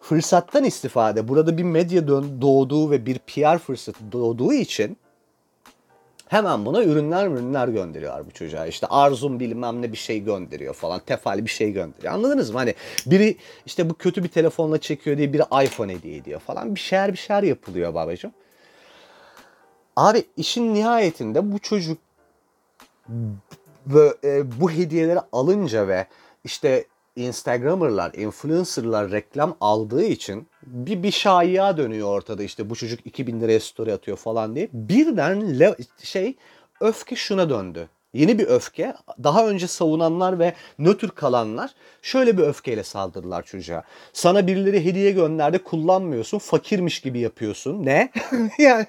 [0.00, 4.96] fırsattan istifade burada bir medya doğduğu ve bir PR fırsatı doğduğu için
[6.28, 8.66] hemen buna ürünler ürünler gönderiyorlar bu çocuğa.
[8.66, 11.00] İşte Arzum bilmem ne bir şey gönderiyor falan.
[11.00, 12.14] Tefali bir şey gönderiyor.
[12.14, 12.58] Anladınız mı?
[12.58, 12.74] Hani
[13.06, 16.74] biri işte bu kötü bir telefonla çekiyor diye biri iPhone hediye ediyor falan.
[16.74, 18.32] Bir şeyler bir şeyler yapılıyor babacığım.
[19.96, 21.98] Abi işin nihayetinde bu çocuk
[23.86, 26.06] bu, e, bu hediyeleri alınca ve
[26.44, 26.84] işte
[27.18, 33.60] Instagrammer'lar, influencer'lar reklam aldığı için bir bir şaiya dönüyor ortada işte bu çocuk 2000 liraya
[33.60, 34.68] story atıyor falan diye.
[34.72, 35.58] Birden
[36.02, 36.36] şey
[36.80, 37.88] öfke şuna döndü.
[38.14, 38.94] Yeni bir öfke.
[39.22, 41.70] Daha önce savunanlar ve nötr kalanlar
[42.02, 43.82] şöyle bir öfkeyle saldırdılar çocuğa.
[44.12, 46.38] Sana birileri hediye gönderdi kullanmıyorsun.
[46.38, 47.86] Fakirmiş gibi yapıyorsun.
[47.86, 48.12] Ne?
[48.58, 48.86] yani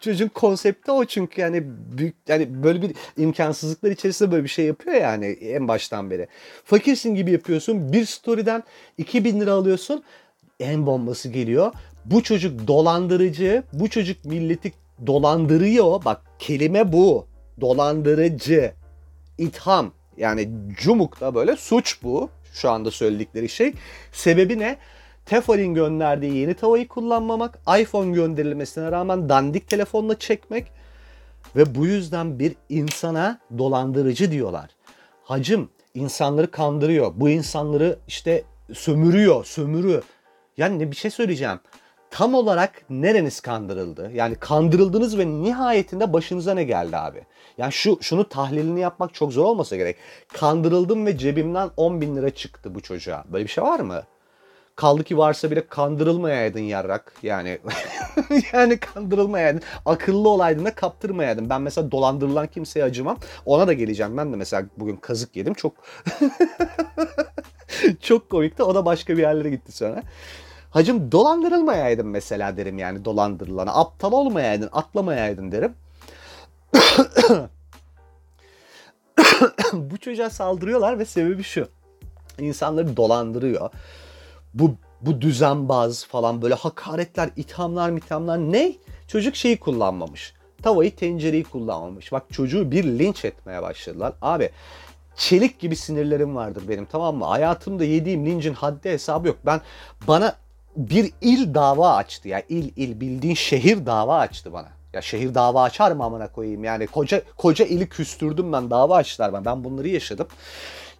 [0.00, 4.96] çocuğun konsepti o çünkü yani büyük yani böyle bir imkansızlıklar içerisinde böyle bir şey yapıyor
[4.96, 6.28] yani en baştan beri.
[6.64, 7.92] Fakirsin gibi yapıyorsun.
[7.92, 8.62] Bir story'den
[8.98, 10.02] 2000 lira alıyorsun.
[10.60, 11.72] En bombası geliyor.
[12.04, 13.62] Bu çocuk dolandırıcı.
[13.72, 14.72] Bu çocuk milleti
[15.06, 16.04] dolandırıyor.
[16.04, 18.72] Bak kelime bu dolandırıcı,
[19.38, 23.74] itham yani cumukta böyle suç bu şu anda söyledikleri şey.
[24.12, 24.76] Sebebi ne?
[25.26, 30.72] Tefal'in gönderdiği yeni tavayı kullanmamak, iPhone gönderilmesine rağmen dandik telefonla çekmek
[31.56, 34.70] ve bu yüzden bir insana dolandırıcı diyorlar.
[35.24, 37.12] Hacım insanları kandırıyor.
[37.16, 40.02] Bu insanları işte sömürüyor, sömürü.
[40.56, 41.60] Yani ne bir şey söyleyeceğim
[42.12, 44.10] tam olarak nereniz kandırıldı?
[44.14, 47.22] Yani kandırıldınız ve nihayetinde başınıza ne geldi abi?
[47.58, 49.96] Yani şu şunu tahlilini yapmak çok zor olmasa gerek.
[50.28, 53.24] Kandırıldım ve cebimden 10 bin lira çıktı bu çocuğa.
[53.32, 54.02] Böyle bir şey var mı?
[54.76, 57.12] Kaldı ki varsa bile kandırılmayaydın yarrak.
[57.22, 57.58] Yani
[58.52, 59.62] yani kandırılmayaydın.
[59.86, 61.50] Akıllı olaydın da kaptırmayaydın.
[61.50, 63.18] Ben mesela dolandırılan kimseye acımam.
[63.46, 64.16] Ona da geleceğim.
[64.16, 65.54] Ben de mesela bugün kazık yedim.
[65.54, 65.72] Çok
[68.00, 68.62] çok komikti.
[68.62, 70.02] O da başka bir yerlere gitti sonra.
[70.72, 73.74] Hacım dolandırılmayaydın mesela derim yani dolandırılana.
[73.74, 75.74] Aptal olmayaydın, atlamayaydın derim.
[79.72, 81.68] bu çocuğa saldırıyorlar ve sebebi şu.
[82.38, 83.70] İnsanları dolandırıyor.
[84.54, 88.72] Bu bu düzenbaz falan böyle hakaretler, ithamlar, mithamlar ne?
[89.08, 90.34] Çocuk şeyi kullanmamış.
[90.62, 92.12] Tavayı, tencereyi kullanmamış.
[92.12, 94.12] Bak çocuğu bir linç etmeye başladılar.
[94.22, 94.50] Abi
[95.16, 97.24] çelik gibi sinirlerim vardır benim tamam mı?
[97.24, 99.36] Hayatımda yediğim lincin haddi hesabı yok.
[99.46, 99.60] Ben
[100.08, 100.41] bana
[100.76, 102.42] bir il dava açtı ya.
[102.48, 104.68] il il bildiğin şehir dava açtı bana.
[104.92, 109.32] Ya şehir dava açar mı amına koyayım yani koca koca ili küstürdüm ben dava açtılar
[109.32, 109.44] ben.
[109.44, 110.26] Ben bunları yaşadım.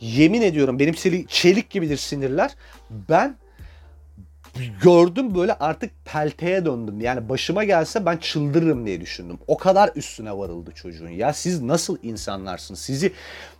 [0.01, 0.95] Yemin ediyorum benim
[1.29, 2.51] çelik gibidir sinirler.
[2.91, 3.37] Ben
[4.83, 7.01] gördüm böyle artık pelteye döndüm.
[7.01, 9.39] Yani başıma gelse ben çıldırırım diye düşündüm.
[9.47, 11.09] O kadar üstüne varıldı çocuğun.
[11.09, 12.81] Ya siz nasıl insanlarsınız?
[12.81, 13.13] Sizi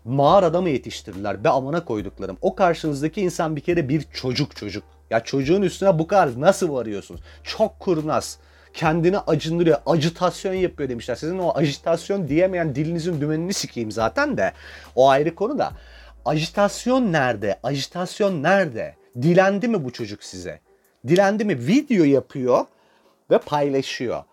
[0.05, 1.45] mağarada mı yetiştirdiler?
[1.45, 2.39] Be amana koyduklarım.
[2.41, 4.85] O karşınızdaki insan bir kere bir çocuk çocuk.
[5.13, 7.21] Ya çocuğun üstüne bu kadar nasıl varıyorsunuz?
[7.45, 8.39] Çok kurnaz.
[8.75, 9.79] Kendini acındırıyor.
[9.87, 11.15] Acitasyon yapıyor demişler.
[11.15, 14.53] Sizin o ajitasyon diyemeyen dilinizin dümenini sikeyim zaten de.
[14.97, 15.73] O ayrı konu da.
[16.25, 17.59] Ajitasyon nerede?
[17.63, 18.95] Ajitasyon nerede?
[19.23, 20.61] Dilendi mi bu çocuk size?
[21.09, 21.67] Dilendi mi?
[21.67, 22.65] Video yapıyor
[23.31, 24.25] ve paylaşıyor.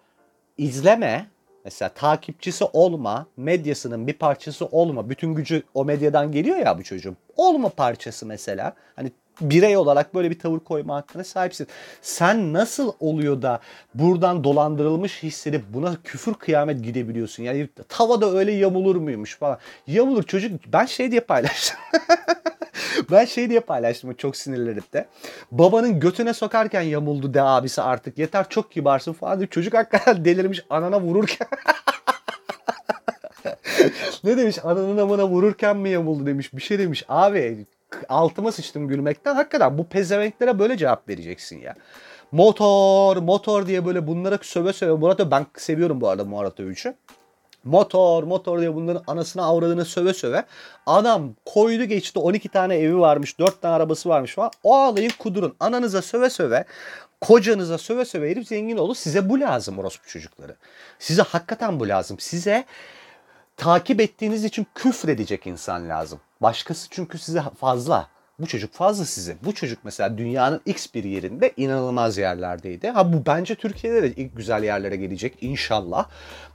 [0.57, 1.27] İzleme,
[1.65, 5.09] mesela takipçisi olma, medyasının bir parçası olma.
[5.09, 7.17] Bütün gücü o medyadan geliyor ya bu çocuğun.
[7.37, 8.73] Olma parçası mesela.
[8.95, 11.67] Hani birey olarak böyle bir tavır koyma hakkına sahipsin.
[12.01, 13.59] Sen nasıl oluyor da
[13.93, 17.43] buradan dolandırılmış hissedip buna küfür kıyamet gidebiliyorsun?
[17.43, 19.57] Yani tavada öyle yamulur muymuş falan.
[19.87, 20.51] Yamulur çocuk.
[20.67, 21.79] Ben şey diye paylaştım.
[23.11, 25.07] ben şey diye paylaştım çok sinirlenip de.
[25.51, 28.17] Babanın götüne sokarken yamuldu de abisi artık.
[28.17, 29.47] Yeter çok kibarsın falan diye.
[29.47, 31.47] Çocuk hakikaten delirmiş anana vururken.
[34.23, 36.53] ne demiş ananın amına vururken mi yamuldu demiş.
[36.53, 37.05] Bir şey demiş.
[37.09, 37.65] Abi
[38.09, 39.35] altıma sıçtım gülmekten.
[39.35, 41.75] Hakikaten bu pezevenklere böyle cevap vereceksin ya.
[42.31, 44.91] Motor, motor diye böyle bunlara söve söve.
[44.91, 46.95] Murat ben seviyorum bu arada Murat Övüç'ü.
[47.63, 50.43] Motor, motor diye bunların anasını avradını söve söve.
[50.85, 54.51] Adam koydu geçti 12 tane evi varmış, 4 tane arabası varmış falan.
[54.63, 55.55] O ağlayın kudurun.
[55.59, 56.65] Ananıza söve söve,
[57.21, 58.95] kocanıza söve söve herif zengin olur.
[58.95, 60.55] Size bu lazım orospu çocukları.
[60.99, 62.19] Size hakikaten bu lazım.
[62.19, 62.65] Size
[63.59, 66.19] takip ettiğiniz için küfredecek insan lazım.
[66.41, 68.07] Başkası çünkü size fazla.
[68.39, 69.37] Bu çocuk fazla size.
[69.43, 72.89] Bu çocuk mesela dünyanın x bir yerinde inanılmaz yerlerdeydi.
[72.89, 76.05] Ha bu bence Türkiye'de de ilk güzel yerlere gelecek inşallah.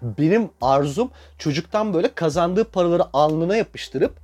[0.03, 4.17] Benim arzum çocuktan böyle kazandığı paraları alnına yapıştırıp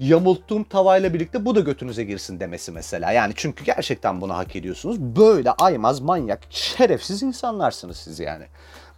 [0.00, 3.12] yamulttuğum tavayla birlikte bu da götünüze girsin demesi mesela.
[3.12, 5.00] Yani çünkü gerçekten bunu hak ediyorsunuz.
[5.00, 8.44] Böyle aymaz, manyak, şerefsiz insanlarsınız siz yani.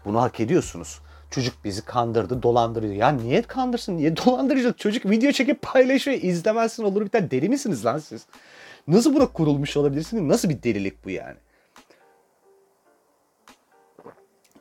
[0.05, 1.01] Bunu hak ediyorsunuz.
[1.35, 2.95] Çocuk bizi kandırdı, dolandırdı.
[2.95, 3.97] Ya niye kandırsın?
[3.97, 4.79] Niye dolandıracak?
[4.79, 6.19] Çocuk video çekip paylaşıyor.
[6.23, 7.31] izlemezsin olur biter.
[7.31, 8.27] Deli misiniz lan siz?
[8.89, 10.23] Nasıl buna kurulmuş olabilirsiniz?
[10.23, 11.37] Nasıl bir delilik bu yani?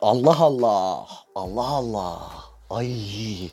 [0.00, 1.06] Allah Allah.
[1.34, 2.32] Allah Allah.
[2.70, 3.50] Ay.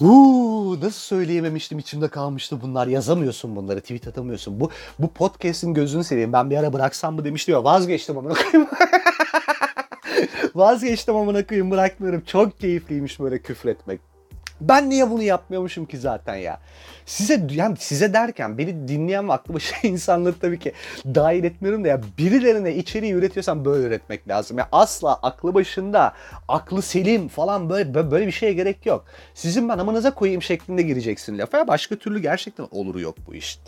[0.00, 2.86] Uuu nasıl söyleyememiştim içimde kalmıştı bunlar.
[2.86, 3.80] Yazamıyorsun bunları.
[3.80, 4.60] Tweet atamıyorsun.
[4.60, 6.32] Bu bu podcast'in gözünü seveyim.
[6.32, 8.32] Ben bir ara bıraksam mı demiştim ya vazgeçtim onu.
[10.56, 12.22] Vazgeçtim amına koyayım bırakmıyorum.
[12.26, 14.00] Çok keyifliymiş böyle küfretmek.
[14.60, 16.60] Ben niye bunu yapmıyormuşum ki zaten ya?
[17.06, 20.72] Size yani size derken beni dinleyen aklı başı insanları tabii ki
[21.04, 24.58] dahil etmiyorum da ya birilerine içeriği üretiyorsan böyle üretmek lazım.
[24.58, 26.14] Ya asla aklı başında,
[26.48, 29.04] aklı selim falan böyle böyle bir şeye gerek yok.
[29.34, 31.58] Sizin ben amanıza koyayım şeklinde gireceksin lafa.
[31.58, 33.58] Ya başka türlü gerçekten oluru yok bu iş.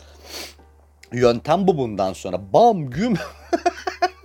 [1.13, 2.53] Yöntem bu bundan sonra.
[2.53, 3.15] Bam güm.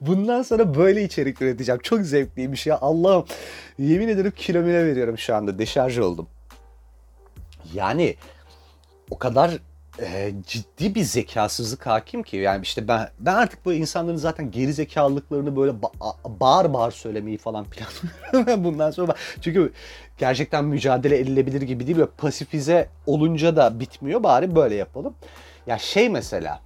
[0.00, 1.80] Bundan sonra böyle içerik üreteceğim.
[1.82, 2.78] Çok zevkliymiş ya.
[2.80, 3.24] Allah'ım
[3.78, 5.58] yemin ederim kilomine veriyorum şu anda.
[5.58, 6.26] Deşarj oldum.
[7.74, 8.16] Yani
[9.10, 9.50] o kadar
[10.00, 14.72] e, ciddi bir zekasızlık hakim ki yani işte ben ben artık bu insanların zaten geri
[14.72, 17.64] zekalılıklarını böyle ba- bağır bağır söylemeyi falan
[18.32, 19.72] planlıyorum bundan sonra çünkü
[20.18, 25.14] gerçekten mücadele edilebilir gibi değil böyle pasifize olunca da bitmiyor bari böyle yapalım.
[25.66, 26.60] Ya şey mesela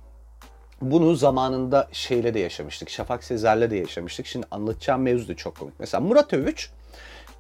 [0.83, 2.91] bunu zamanında şeyle de yaşamıştık.
[2.91, 4.27] Şafak Sezer'le de yaşamıştık.
[4.27, 5.75] Şimdi anlatacağım mevzu da çok komik.
[5.79, 6.71] Mesela Murat Övüç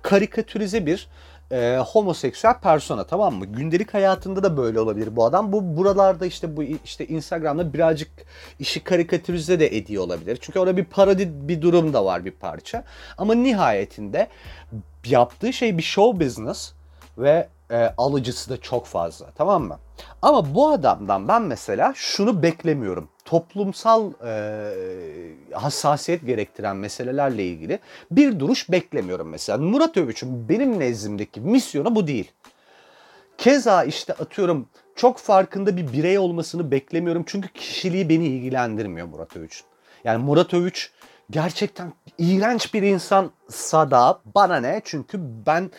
[0.02, 1.08] karikatürize bir
[1.52, 3.46] e, homoseksüel persona tamam mı?
[3.46, 5.52] Gündelik hayatında da böyle olabilir bu adam.
[5.52, 8.10] Bu buralarda işte bu işte Instagram'da birazcık
[8.58, 10.38] işi karikatürize de ediyor olabilir.
[10.40, 12.84] Çünkü orada bir parodi bir durum da var bir parça.
[13.18, 14.28] Ama nihayetinde
[15.06, 16.72] yaptığı şey bir show business
[17.18, 19.78] ve e, alıcısı da çok fazla tamam mı?
[20.22, 23.08] Ama bu adamdan ben mesela şunu beklemiyorum.
[23.28, 24.32] Toplumsal e,
[25.52, 27.78] hassasiyet gerektiren meselelerle ilgili
[28.10, 29.58] bir duruş beklemiyorum mesela.
[29.58, 32.32] Murat Övüç'ün benim nezdimdeki misyonu bu değil.
[33.38, 37.24] Keza işte atıyorum çok farkında bir birey olmasını beklemiyorum.
[37.26, 39.66] Çünkü kişiliği beni ilgilendirmiyor Murat Övüç'ün.
[40.04, 40.90] Yani Murat Övüç
[41.30, 44.80] gerçekten iğrenç bir insansa da bana ne?
[44.84, 45.70] Çünkü ben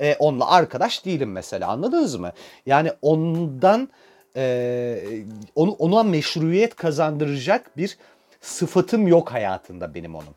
[0.00, 2.32] e, onunla arkadaş değilim mesela anladınız mı?
[2.66, 3.88] Yani ondan
[4.36, 7.98] e, onu ona meşruiyet kazandıracak bir
[8.40, 10.34] sıfatım yok hayatında benim onun.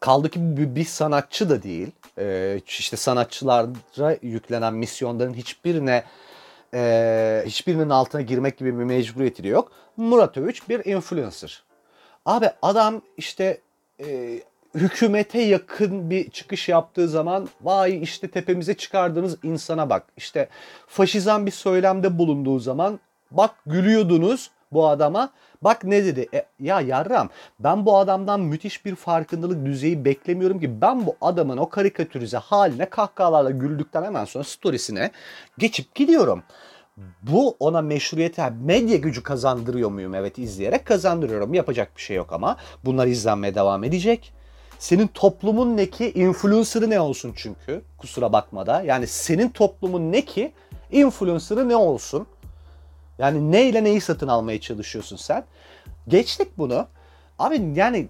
[0.00, 1.90] Kaldı ki bir, bir sanatçı da değil.
[2.18, 6.04] E, işte sanatçılara yüklenen misyonların hiçbirine
[6.74, 9.72] e, hiçbirinin altına girmek gibi bir mecburiyeti de yok.
[9.96, 11.62] Murat Övüç bir influencer.
[12.26, 13.60] Abi adam işte
[14.00, 14.40] e,
[14.74, 20.06] hükümete yakın bir çıkış yaptığı zaman vay işte tepemize çıkardığınız insana bak.
[20.16, 20.48] İşte
[20.86, 25.30] faşizan bir söylemde bulunduğu zaman bak gülüyordunuz bu adama.
[25.62, 26.28] Bak ne dedi?
[26.34, 27.28] E, ya yarram
[27.60, 32.90] ben bu adamdan müthiş bir farkındalık düzeyi beklemiyorum ki ben bu adamın o karikatürize haline
[32.90, 35.10] kahkahalarla güldükten hemen sonra storiesine
[35.58, 36.42] geçip gidiyorum.
[37.22, 40.14] Bu ona meşruiyete, medya gücü kazandırıyor muyum?
[40.14, 41.54] Evet izleyerek kazandırıyorum.
[41.54, 44.32] Yapacak bir şey yok ama bunlar izlenmeye devam edecek.
[44.78, 46.12] Senin toplumun ne ki?
[46.12, 47.82] Influencer'ı ne olsun çünkü.
[47.98, 48.82] Kusura bakma da.
[48.82, 50.52] Yani senin toplumun ne ki?
[50.90, 52.26] Influencer'ı ne olsun?
[53.18, 55.44] Yani neyle neyi satın almaya çalışıyorsun sen?
[56.08, 56.86] Geçtik bunu.
[57.38, 58.08] Abi yani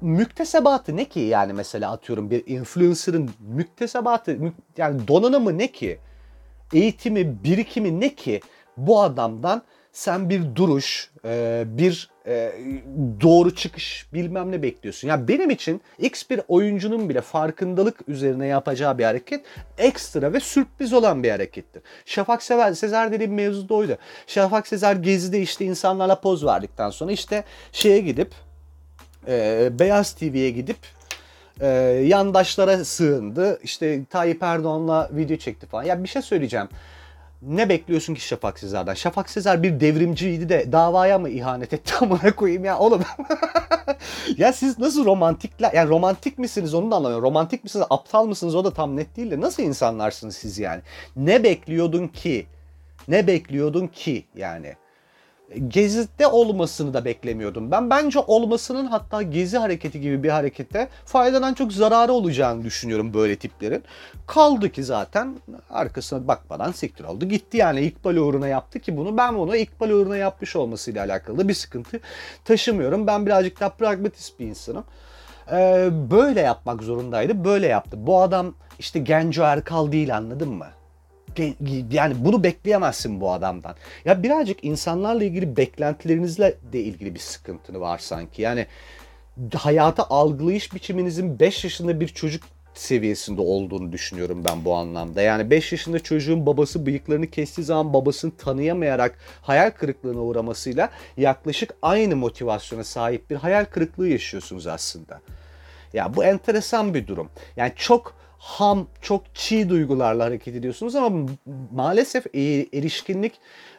[0.00, 4.38] müktesebatı ne ki yani mesela atıyorum bir influencer'ın müktesebatı
[4.76, 5.98] yani donanımı ne ki?
[6.72, 8.40] Eğitimi, birikimi ne ki
[8.76, 12.52] bu adamdan sen bir duruş, e, bir e,
[13.20, 15.08] doğru çıkış bilmem ne bekliyorsun.
[15.08, 19.44] Yani benim için X bir oyuncunun bile farkındalık üzerine yapacağı bir hareket
[19.78, 21.82] ekstra ve sürpriz olan bir harekettir.
[22.04, 23.98] Şafak Sezer, Sezer dediğim mevzu da oydu.
[24.26, 28.34] Şafak Sezer gezide işte insanlarla poz verdikten sonra işte şeye gidip
[29.28, 30.76] e, Beyaz TV'ye gidip
[31.60, 31.66] e,
[32.06, 33.60] yandaşlara sığındı.
[33.62, 35.82] İşte Tayyip Erdoğan'la video çekti falan.
[35.82, 36.68] Ya bir şey söyleyeceğim
[37.42, 38.94] ne bekliyorsun ki Şafak Sezer'den?
[38.94, 43.02] Şafak Sezer bir devrimciydi de davaya mı ihanet etti amına koyayım ya oğlum.
[44.36, 47.24] ya siz nasıl romantikler yani romantik misiniz onu da anlamıyorum.
[47.24, 50.82] Romantik misiniz aptal mısınız o da tam net değil de nasıl insanlarsınız siz yani?
[51.16, 52.46] Ne bekliyordun ki?
[53.08, 54.74] Ne bekliyordun ki yani?
[55.68, 57.70] Gezi'de olmasını da beklemiyordum.
[57.70, 63.36] Ben bence olmasının hatta Gezi hareketi gibi bir harekete faydadan çok zararı olacağını düşünüyorum böyle
[63.36, 63.84] tiplerin.
[64.26, 65.36] Kaldı ki zaten
[65.70, 67.24] arkasına bakmadan siktir oldu.
[67.24, 71.54] Gitti yani İkbal uğruna yaptı ki bunu ben bunu İkbal uğruna yapmış olmasıyla alakalı bir
[71.54, 72.00] sıkıntı
[72.44, 73.06] taşımıyorum.
[73.06, 74.84] Ben birazcık daha pragmatist bir insanım.
[75.52, 77.44] Ee, böyle yapmak zorundaydı.
[77.44, 78.06] Böyle yaptı.
[78.06, 80.66] Bu adam işte Genco Erkal değil anladın mı?
[81.90, 83.74] Yani bunu bekleyemezsin bu adamdan.
[84.04, 88.42] Ya birazcık insanlarla ilgili beklentilerinizle de ilgili bir sıkıntını var sanki.
[88.42, 88.66] Yani
[89.54, 95.22] hayata algılayış biçiminizin 5 yaşında bir çocuk seviyesinde olduğunu düşünüyorum ben bu anlamda.
[95.22, 102.16] Yani 5 yaşında çocuğun babası bıyıklarını kestiği zaman babasını tanıyamayarak hayal kırıklığına uğramasıyla yaklaşık aynı
[102.16, 105.20] motivasyona sahip bir hayal kırıklığı yaşıyorsunuz aslında.
[105.92, 107.30] Ya bu enteresan bir durum.
[107.56, 108.14] Yani çok
[108.46, 111.30] ham, çok çiğ duygularla hareket ediyorsunuz ama
[111.72, 112.40] maalesef e,
[112.72, 113.32] erişkinlik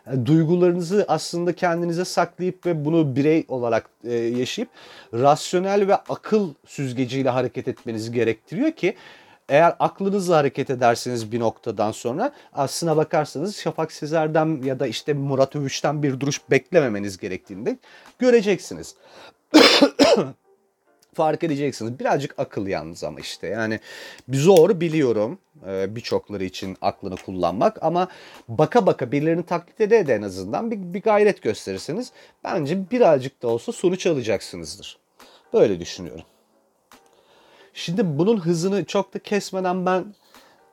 [0.07, 4.70] e, duygularınızı aslında kendinize saklayıp ve bunu birey olarak e, yaşayıp
[5.13, 8.95] rasyonel ve akıl süzgeciyle hareket etmenizi gerektiriyor ki
[9.49, 15.55] eğer aklınızla hareket ederseniz bir noktadan sonra aslına bakarsanız Şafak Sezer'den ya da işte Murat
[15.55, 17.78] Övüş'ten bir duruş beklememeniz gerektiğini de
[18.20, 18.95] göreceksiniz.
[21.18, 21.99] Fark edeceksiniz.
[21.99, 23.80] Birazcık akıl yalnız ama işte yani
[24.30, 28.07] zor biliyorum e, birçokları için aklını kullanmak ama
[28.47, 32.11] baka baka birilerini taklit ede de en azından bir, bir gayret gösterirseniz
[32.43, 34.97] bence birazcık da olsa sonuç alacaksınızdır.
[35.53, 36.26] Böyle düşünüyorum.
[37.74, 40.05] Şimdi bunun hızını çok da kesmeden ben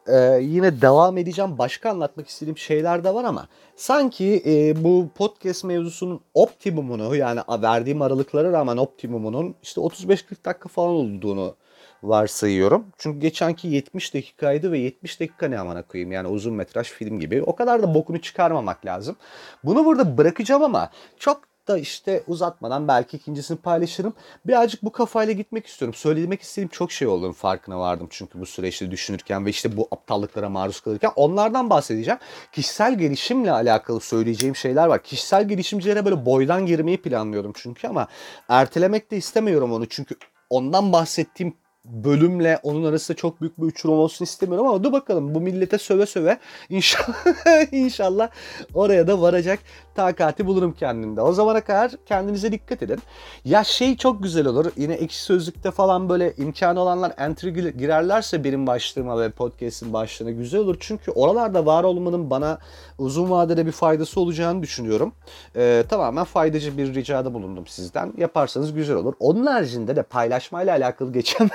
[0.07, 1.59] e, yine devam edeceğim.
[1.59, 8.03] Başka anlatmak istediğim şeyler de var ama sanki e, bu podcast mevzusunun optimumunu yani verdiğim
[8.03, 11.55] aralıklara rağmen optimumunun işte 35-40 dakika falan olduğunu
[12.03, 12.87] varsayıyorum.
[12.99, 17.43] Çünkü geçenki 70 dakikaydı ve 70 dakika ne amana koyayım yani uzun metraj film gibi.
[17.43, 19.17] O kadar da bokunu çıkarmamak lazım.
[19.65, 24.13] Bunu burada bırakacağım ama çok da işte uzatmadan belki ikincisini paylaşırım.
[24.47, 25.95] Birazcık bu kafayla gitmek istiyorum.
[25.95, 30.49] Söylemek istediğim çok şey olduğunu farkına vardım çünkü bu süreçte düşünürken ve işte bu aptallıklara
[30.49, 32.21] maruz kalırken onlardan bahsedeceğim.
[32.53, 35.03] Kişisel gelişimle alakalı söyleyeceğim şeyler var.
[35.03, 38.09] Kişisel gelişimcilere böyle boydan girmeyi planlıyordum çünkü ama
[38.49, 40.17] ertelemek de istemiyorum onu çünkü
[40.51, 41.55] ondan bahsettiğim
[41.85, 46.07] bölümle onun arasında çok büyük bir uçurum olsun istemiyorum ama dur bakalım bu millete söve
[46.07, 46.39] söve
[46.69, 47.27] inşallah
[47.73, 48.29] inşallah
[48.75, 49.59] oraya da varacak
[49.95, 51.21] takati bulurum kendimde.
[51.21, 52.99] O zamana kadar kendinize dikkat edin.
[53.45, 54.73] Ya şey çok güzel olur.
[54.77, 60.61] Yine ekşi sözlükte falan böyle imkanı olanlar entry girerlerse benim başlığıma ve podcast'in başlığına güzel
[60.61, 60.77] olur.
[60.81, 62.59] Çünkü oralarda var olmanın bana
[62.99, 65.13] uzun vadede bir faydası olacağını düşünüyorum.
[65.57, 68.13] Ee, tamamen faydacı bir ricada bulundum sizden.
[68.17, 69.15] Yaparsanız güzel olur.
[69.21, 71.51] Onun haricinde de paylaşmayla alakalı geçen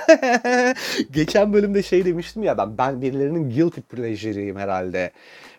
[1.10, 5.12] geçen bölümde şey demiştim ya ben ben birilerinin guilty pleasure'ıyım herhalde.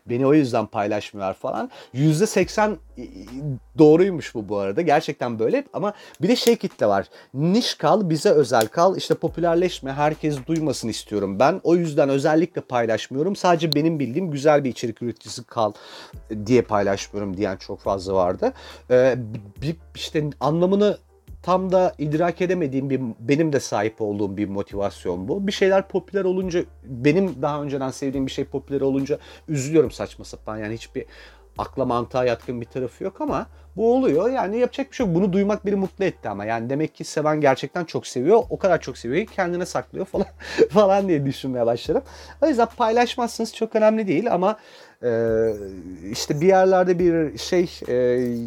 [0.10, 1.70] Beni o yüzden paylaşmıyorlar falan.
[1.94, 2.76] %80
[3.78, 4.82] doğruymuş bu bu arada.
[4.82, 7.08] Gerçekten böyle ama bir de şey kitle var.
[7.34, 8.98] Niş kal, bize özel kal.
[8.98, 11.62] İşte popülerleşme, herkes duymasın istiyorum ben.
[11.64, 13.36] O yüzden özellikle paylaşmıyorum.
[13.36, 15.74] Sadece benim bildiğim güzel bir içerik üreticisi kal
[16.46, 18.54] diye paylaşmıyorum diyen çok fazla vardı.
[18.92, 19.18] Ee,
[19.96, 20.98] işte anlamını
[21.44, 25.48] tam da idrak edemediğim bir benim de sahip olduğum bir motivasyon bu.
[25.48, 30.58] Bir şeyler popüler olunca benim daha önceden sevdiğim bir şey popüler olunca üzülüyorum saçma sapan.
[30.58, 31.06] Yani hiçbir
[31.58, 34.30] akla mantığa yatkın bir tarafı yok ama bu oluyor.
[34.32, 35.16] Yani yapacak bir şey yok.
[35.16, 36.46] Bunu duymak beni mutlu etti ama.
[36.46, 38.44] Yani demek ki seven gerçekten çok seviyor.
[38.50, 40.28] O kadar çok seviyor ki kendine saklıyor falan
[40.70, 42.04] falan diye düşünmeye başladım.
[42.42, 44.58] O yüzden paylaşmazsınız çok önemli değil ama
[45.04, 45.54] ee,
[46.12, 47.94] işte bir yerlerde bir şey e,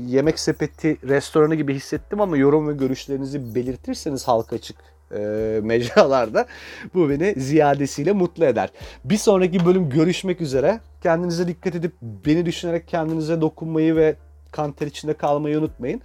[0.07, 4.77] yemek sepeti restoranı gibi hissettim ama yorum ve görüşlerinizi belirtirseniz halka açık
[5.13, 5.19] e,
[5.63, 6.47] mecralarda
[6.95, 8.71] bu beni ziyadesiyle mutlu eder.
[9.05, 10.81] Bir sonraki bölüm görüşmek üzere.
[11.03, 14.17] Kendinize dikkat edip beni düşünerek kendinize dokunmayı ve
[14.53, 16.01] kanter içinde kalmayı unutmayın.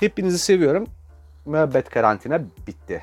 [0.00, 0.86] Hepinizi seviyorum.
[1.46, 3.02] Müebbet karantina bitti.